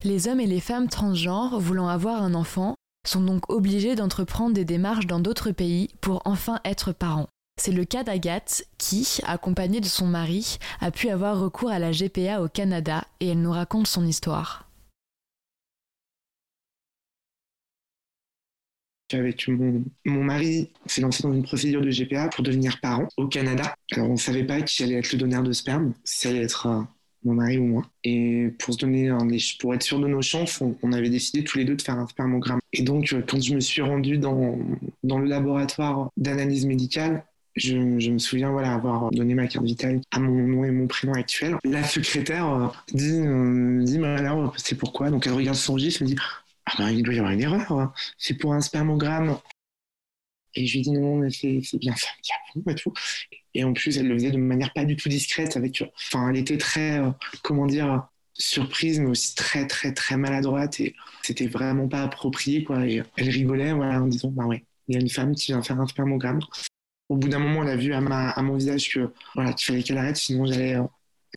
[0.05, 2.75] Les hommes et les femmes transgenres voulant avoir un enfant
[3.05, 7.27] sont donc obligés d'entreprendre des démarches dans d'autres pays pour enfin être parents.
[7.57, 11.91] C'est le cas d'Agathe qui, accompagnée de son mari, a pu avoir recours à la
[11.91, 14.69] GPA au Canada et elle nous raconte son histoire.
[19.13, 23.27] Avec mon, mari, on s'est lancé dans une procédure de GPA pour devenir parent au
[23.27, 23.73] Canada.
[23.93, 26.43] Alors on ne savait pas qui allait être le donneur de sperme, si ça allait
[26.43, 26.81] être euh,
[27.23, 27.83] mon mari ou moi.
[28.03, 29.11] Et pour se donner
[29.59, 32.07] pour être sûr de nos chances, on, avait décidé tous les deux de faire un
[32.07, 32.59] spermogramme.
[32.73, 34.59] Et donc, euh, quand je me suis rendu dans,
[35.03, 37.23] dans le laboratoire d'analyse médicale,
[37.55, 41.13] je, me souviens voilà, avoir donné ma carte vitale à mon nom et mon prénom
[41.13, 41.57] actuel.
[41.63, 45.09] La secrétaire euh, dit, euh, dit bah, alors, c'est pourquoi?
[45.09, 46.17] Donc elle regarde son registre et me dit
[46.65, 47.93] Ah ben, il doit y avoir une erreur, hein.
[48.17, 49.37] c'est pour un spermogramme.
[50.57, 52.07] Et je lui dis non, mais c'est bien ça.
[52.69, 52.93] Et, tout.
[53.53, 55.57] et en plus, elle le faisait de manière pas du tout discrète.
[55.57, 57.09] Avec, enfin, elle était très, euh,
[57.43, 60.79] comment dire, surprise, mais aussi très, très, très maladroite.
[60.79, 62.63] Et c'était vraiment pas approprié.
[62.63, 62.85] Quoi.
[62.85, 65.79] Elle rigolait voilà, en disant Bah ouais, il y a une femme qui vient faire
[65.79, 66.39] un spermogramme
[67.09, 69.97] au bout d'un moment, elle a vu à, mon visage que voilà, qu'il fallait qu'elle
[69.97, 70.83] arrête, sinon j'allais euh,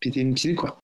[0.01, 0.55] péter une pile.
[0.55, 0.79] Quoi.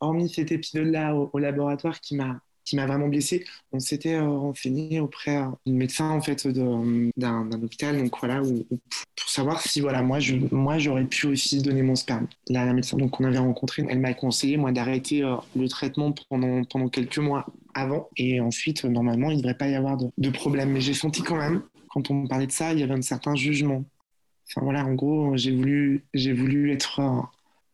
[0.00, 4.98] Hormis cet épisode-là au, laboratoire qui m'a qui m'a vraiment blessé, on s'était euh, renseigné
[4.98, 10.18] auprès euh, d'un médecin en fait d'un hôpital, donc voilà, pour savoir si voilà moi
[10.18, 12.26] je moi j'aurais pu aussi donner mon sperme.
[12.48, 15.20] La, la médecin donc qu'on avait rencontré, elle m'a conseillé moi d'arrêter
[15.54, 19.76] le traitement pendant pendant quelques mois avant et ensuite normalement il ne devrait pas y
[19.76, 20.72] avoir de problème.
[20.72, 23.34] Mais j'ai senti quand même quand on parlait de ça, il y avait un certain
[23.34, 23.84] jugement.
[24.48, 27.20] Enfin voilà, en gros, j'ai voulu, j'ai voulu être, euh,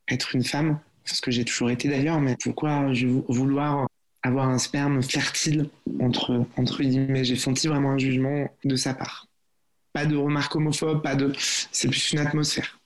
[0.08, 2.90] être une femme, ce que j'ai toujours été d'ailleurs, mais pourquoi
[3.28, 3.86] vouloir
[4.22, 5.68] avoir un sperme fertile
[6.00, 7.24] entre, entre guillemets?
[7.24, 9.26] J'ai senti vraiment un jugement de sa part.
[9.92, 11.32] Pas de remarques homophobes, pas de.
[11.36, 12.78] C'est plus une atmosphère.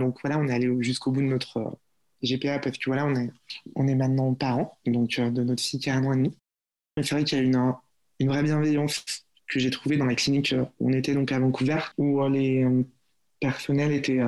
[0.00, 1.78] Donc voilà, on est allé jusqu'au bout de notre,
[2.24, 3.30] GPA parce que voilà, on est,
[3.74, 6.36] on est maintenant parents, donc euh, de notre fille qui a un an et demi.
[6.96, 7.72] C'est vrai qu'il y a une,
[8.20, 9.04] une vraie bienveillance
[9.48, 12.28] que j'ai trouvée dans la clinique euh, où on était donc à Vancouver, où euh,
[12.28, 12.66] les
[13.40, 14.22] personnels étaient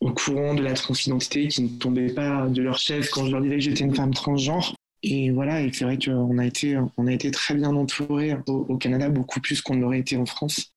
[0.00, 3.40] au courant de la transidentité, qui ne tombaient pas de leur chef quand je leur
[3.40, 4.74] disais que j'étais une femme transgenre.
[5.02, 9.08] Et voilà, et c'est vrai qu'on a été, a été très bien entourés au, Canada,
[9.08, 10.72] beaucoup plus qu'on l'aurait été en France.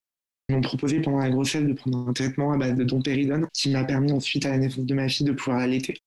[0.50, 3.70] Ils m'ont proposé pendant la grossesse de prendre un traitement à base de dompéridone qui
[3.70, 6.02] m'a permis ensuite à la naissance de ma fille de pouvoir allaiter.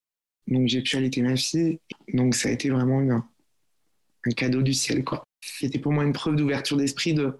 [0.48, 1.80] Donc j'ai pu allaiter ma fille.
[2.12, 5.04] Donc ça a été vraiment un cadeau du ciel.
[5.40, 7.36] C'était pour moi une preuve d'ouverture d'esprit de,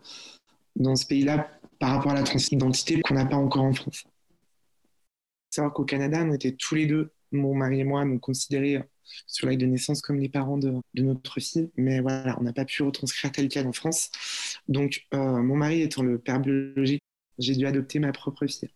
[0.77, 4.05] dans ce pays-là par rapport à la transidentité qu'on n'a pas encore en France.
[5.51, 8.83] savoir qu'au Canada, on était tous les deux, mon mari et moi, nous considérés
[9.27, 11.71] sur l'acte de naissance comme les parents de, notre fille.
[11.77, 14.11] Mais voilà, on n'a pas pu retranscrire tel quel en France.
[14.69, 17.03] Donc euh, mon mari étant le père biologique,
[17.39, 18.71] j'ai dû adopter ma propre fille.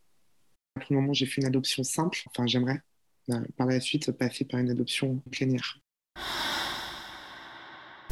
[0.75, 2.19] Pour le moment, j'ai fait une adoption simple.
[2.27, 2.81] Enfin, j'aimerais
[3.57, 5.79] par la suite passer par une adoption plénière.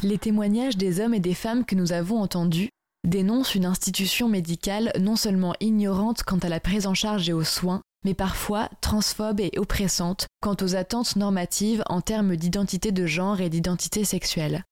[0.03, 2.69] Les témoignages des hommes et des femmes que nous avons entendus
[3.05, 7.43] dénoncent une institution médicale non seulement ignorante quant à la prise en charge et aux
[7.43, 13.41] soins, mais parfois transphobes et oppressantes quant aux attentes normatives en termes d'identité de genre
[13.41, 14.63] et d'identité sexuelle.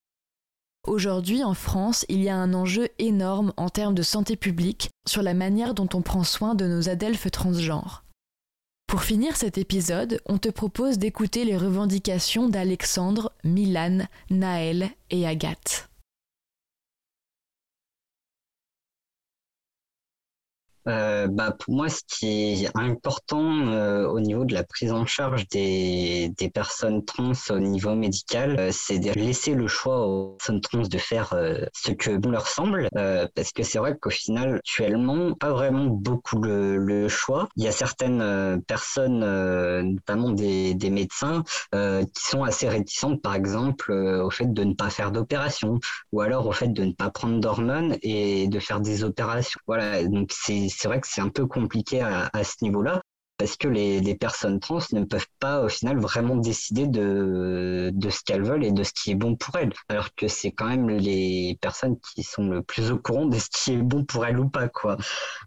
[0.86, 5.22] Aujourd'hui, en France, il y a un enjeu énorme en termes de santé publique sur
[5.22, 8.03] la manière dont on prend soin de nos adelphes transgenres.
[8.86, 15.88] Pour finir cet épisode, on te propose d'écouter les revendications d'Alexandre, Milan, Naël et Agathe.
[20.86, 25.06] Euh, bah, pour moi, ce qui est important euh, au niveau de la prise en
[25.06, 30.36] charge des, des personnes trans au niveau médical, euh, c'est de laisser le choix aux
[30.36, 34.10] personnes trans de faire euh, ce que bon leur semble, parce que c'est vrai qu'au
[34.10, 37.48] final, actuellement, pas vraiment beaucoup le, le choix.
[37.56, 39.20] Il y a certaines personnes,
[39.82, 44.90] notamment des, des médecins, qui sont assez réticentes, par exemple, au fait de ne pas
[44.90, 45.78] faire d'opération,
[46.12, 49.60] ou alors au fait de ne pas prendre d'hormones et de faire des opérations.
[49.66, 53.00] Voilà, donc c'est c'est vrai que c'est un peu compliqué à, ce niveau-là
[53.36, 58.44] parce que les, personnes trans ne peuvent pas au final vraiment décider de, ce qu'elles
[58.44, 59.72] veulent et de ce qui est bon pour elles.
[59.88, 63.48] Alors que c'est quand même les personnes qui sont le plus au courant de ce
[63.50, 64.68] qui est bon pour elles ou pas.
[64.68, 64.96] quoi.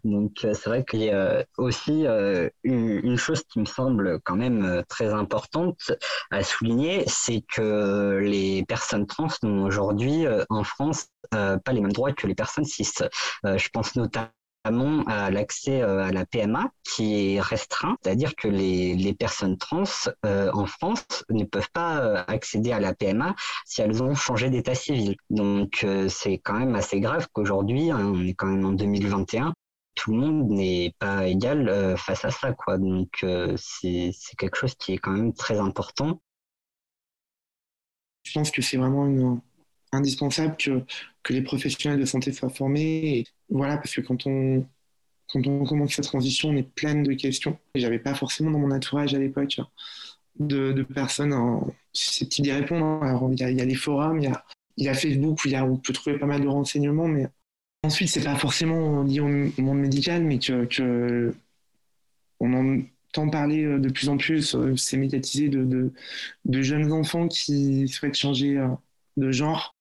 [0.04, 4.36] Donc euh, c'est vrai qu'il y a aussi euh, une, chose qui me semble quand
[4.36, 5.90] même euh, très importante
[6.30, 12.12] à souligner, c'est que les personnes trans n'ont aujourd'hui en France pas les mêmes droits
[12.12, 12.90] que les personnes cis.
[13.44, 14.30] je pense notamment
[14.64, 19.84] à l'accès euh, à la PMA qui est restreint, c'est-à-dire que les, les, personnes trans
[20.26, 23.34] euh, en France ne peuvent pas euh, accéder à la PMA
[23.64, 25.16] si elles ont changé d'état civil.
[25.30, 29.54] Donc c'est quand même assez grave qu'aujourd'hui, hein, on est quand même en 2021,
[29.94, 32.78] tout le monde n'est pas égal face à ça, quoi.
[32.78, 33.24] Donc
[33.56, 36.20] c'est quelque chose qui est quand même très important.
[38.22, 39.40] Je pense que c'est vraiment une,
[39.92, 40.82] indispensable que,
[41.22, 43.18] que les professionnels de santé soient formés.
[43.18, 44.66] Et voilà, parce que quand on,
[45.28, 47.58] quand on commence cette transition, on est plein de questions.
[47.74, 49.60] Et j'avais pas forcément dans mon entourage à l'époque
[50.38, 51.34] de, de, personnes
[51.92, 53.02] susceptibles d'y répondre.
[53.02, 54.32] Alors, il y, a, y, a, les forums, il
[54.76, 57.26] y a, Facebook où y a, on peut trouver pas mal de renseignements, mais
[57.82, 59.28] ensuite, c'est pas forcément lié au
[59.62, 61.34] monde médical, mais que,
[62.40, 65.92] on entend parler euh, de plus en plus, euh, c'est médiatisé de, de,
[66.44, 68.68] de, jeunes enfants qui souhaitent changer euh,
[69.16, 69.74] de genre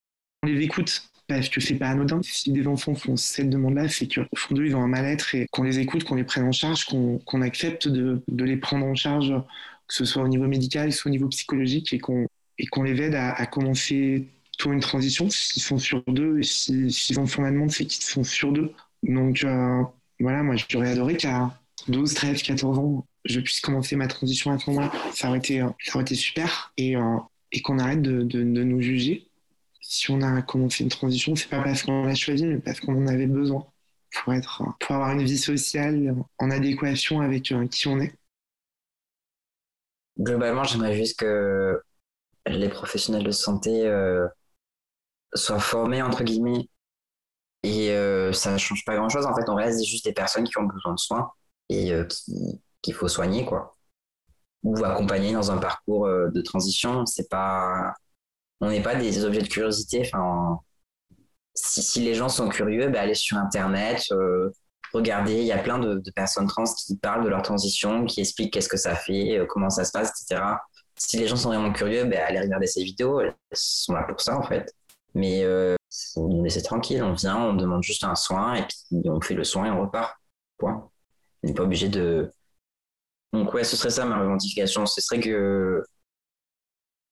[0.43, 2.21] on les écoute parce que c'est pas anodin.
[2.23, 5.47] Si des enfants font cette demande-là, c'est qu'au fond d'eux, ils ont un mal-être et
[5.51, 9.33] qu'on les écoute, qu'on les prenne en charge, qu'on accepte de, les prendre en charge,
[9.87, 13.45] que ce soit au niveau médical, soit au niveau psychologique, et qu'on les aide à,
[13.45, 14.27] commencer
[14.65, 18.51] une transition, s'ils sont sur deux, s'ils en font la demande, c'est qu'ils sont sur
[18.51, 18.71] deux.
[19.03, 19.83] Donc euh,
[20.19, 21.55] voilà, moi j'aurais adoré qu'à
[21.89, 24.91] 12, 13, 14 ans, je puisse commencer ma transition à ce moment-là.
[25.13, 25.63] Ça aurait été,
[25.99, 27.17] été super et, euh,
[27.51, 29.27] et qu'on arrête de nous juger
[29.89, 33.01] si on a commencé une transition, c'est pas parce qu'on l'a choisi, mais parce qu'on
[33.01, 33.65] en avait besoin
[34.11, 38.13] pour être, pour avoir une vie sociale en adéquation avec euh, qui on est.
[40.19, 41.81] Globalement, j'aimerais juste que
[42.47, 44.27] les professionnels de santé euh,
[45.33, 46.67] soient formés entre guillemets
[47.63, 50.45] et euh, ça ne change pas grand chose en fait on reste juste des personnes
[50.45, 51.31] qui ont besoin de soins
[51.69, 51.91] et
[52.81, 53.73] qu'il faut soigner quoi.
[54.63, 57.05] Ou accompagner dans un parcours de transition.
[57.05, 57.93] C'est pas
[58.61, 60.01] on n'est pas des objets de curiosité.
[60.05, 60.59] Enfin,
[61.55, 64.51] si, les gens sont curieux, bah, allez sur Internet, euh,
[64.93, 68.53] regardez, il y a plein de, personnes trans qui parlent de leur transition, qui expliquent
[68.53, 70.41] qu'est-ce que ça fait, euh, comment ça se passe, etc.
[70.95, 74.21] Si les gens sont vraiment curieux, bah, allez regarder ces vidéos, elles sont là pour
[74.21, 74.73] ça en fait.
[75.13, 75.75] Mais euh,
[76.15, 79.43] nous laisse tranquille, on vient, on demande juste un soin et puis on fait le
[79.43, 80.15] soin et on repart.
[80.57, 80.89] Point.
[81.43, 82.31] On n'est pas obligé de.
[83.33, 84.85] Donc ouais, ce serait ça ma revendication.
[84.85, 85.83] Ce serait que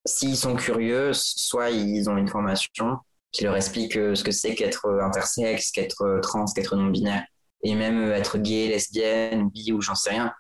[0.06, 2.98] s'ils sont curieux, soit ils ont une formation
[3.32, 7.26] qui leur explique euh, ce que c'est qu'être euh, intersexe, qu'être euh, trans, qu'être non-binaire,
[7.64, 10.34] et même être gay, lesbienne, bi ou j'en sais rien.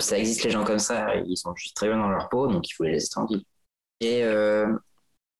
[0.00, 2.68] ça existe les gens comme ça, ils sont juste très bien dans leur peau, donc
[2.68, 3.10] il faut les laisser.
[4.00, 4.22] Et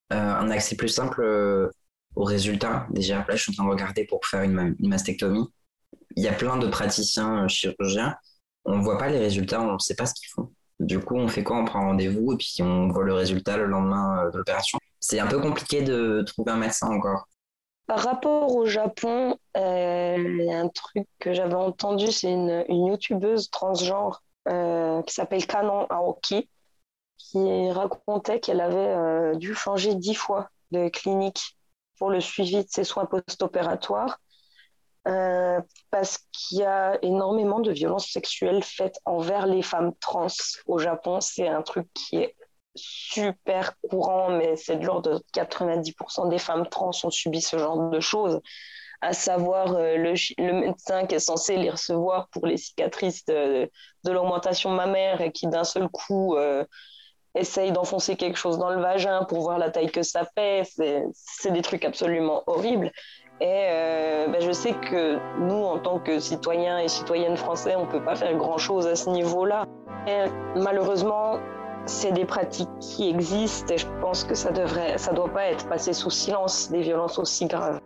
[0.09, 1.71] un accès plus simple
[2.15, 2.87] aux résultats.
[2.91, 5.47] Déjà, là, je suis en train de regarder pour faire une mastectomie.
[6.17, 8.15] Il y a plein de praticiens chirurgiens.
[8.65, 10.51] On ne voit pas les résultats, on ne sait pas ce qu'ils font.
[10.79, 11.57] Du coup, on fait quoi?
[11.57, 14.79] On prend rendez-vous et puis on voit le résultat le lendemain euh, de l'opération.
[14.99, 17.27] C'est un peu compliqué de trouver un médecin encore.
[17.87, 22.63] Par rapport au Japon, euh, il y a un truc que j'avais entendu, c'est une,
[22.69, 26.47] youtubeuse transgenre euh, qui s'appelle Kanon Aoki,
[27.17, 31.57] qui racontait qu'elle avait dû changer dix fois de clinique
[31.97, 34.19] pour le suivi de ses soins post-opératoires
[35.07, 40.27] euh, parce qu'il y a énormément de violences sexuelles faites envers les femmes trans
[40.67, 41.21] au Japon.
[41.21, 42.35] C'est un truc qui est
[42.75, 47.89] super courant, mais c'est de l'ordre de 90% des femmes trans ont subi ce genre
[47.89, 48.39] de choses.
[49.01, 53.71] à savoir le, le, médecin qui est censé les recevoir pour les cicatrices de,
[54.03, 56.35] de l'augmentation mammaire et qui d'un seul coup
[57.35, 60.63] essaye d'enfoncer quelque chose dans le vagin pour voir la taille que ça fait.
[61.13, 62.91] C'est des trucs absolument horribles.
[63.41, 67.85] Et euh, ben je sais que nous, en tant que citoyens et citoyennes français, on
[67.85, 69.65] ne peut pas faire grand-chose à ce niveau-là.
[70.55, 71.39] malheureusement,
[71.85, 75.67] c'est des pratiques qui existent et je pense que ça devrait, ça doit pas être
[75.69, 77.79] passé sous silence des violences aussi graves.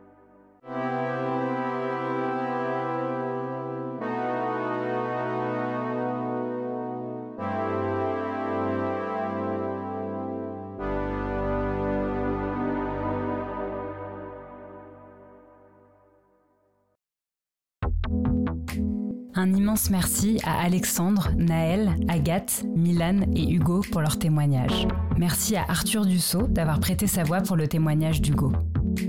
[19.44, 24.88] Un immense merci à Alexandre, Naël, Agathe, Milan et Hugo pour leur témoignage.
[25.18, 28.54] Merci à Arthur Dussault d'avoir prêté sa voix pour le témoignage d'Hugo.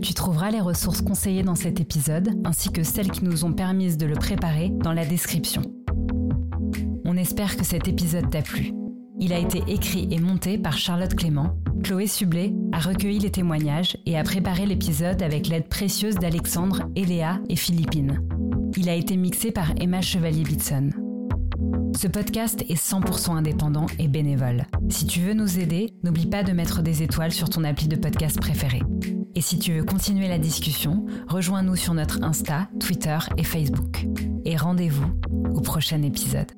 [0.02, 3.96] Tu trouveras les ressources conseillées dans cet épisode, ainsi que celles qui nous ont permises
[3.96, 5.62] de le préparer, dans la description.
[7.04, 8.72] On espère que cet épisode t'a plu.
[9.20, 11.54] Il a été écrit et monté par Charlotte Clément.
[11.84, 17.38] Chloé Sublet a recueilli les témoignages et a préparé l'épisode avec l'aide précieuse d'Alexandre, Eléa
[17.48, 18.18] et Philippine.
[18.76, 20.90] Il a été mixé par Emma Chevalier-Bitson.
[21.96, 24.64] Ce podcast est 100% indépendant et bénévole.
[24.88, 27.96] Si tu veux nous aider, n'oublie pas de mettre des étoiles sur ton appli de
[27.96, 28.82] podcast préféré.
[29.36, 34.06] Et si tu veux continuer la discussion, rejoins-nous sur notre Insta, Twitter et Facebook.
[34.44, 35.06] Et rendez-vous
[35.54, 36.50] au prochain épisode.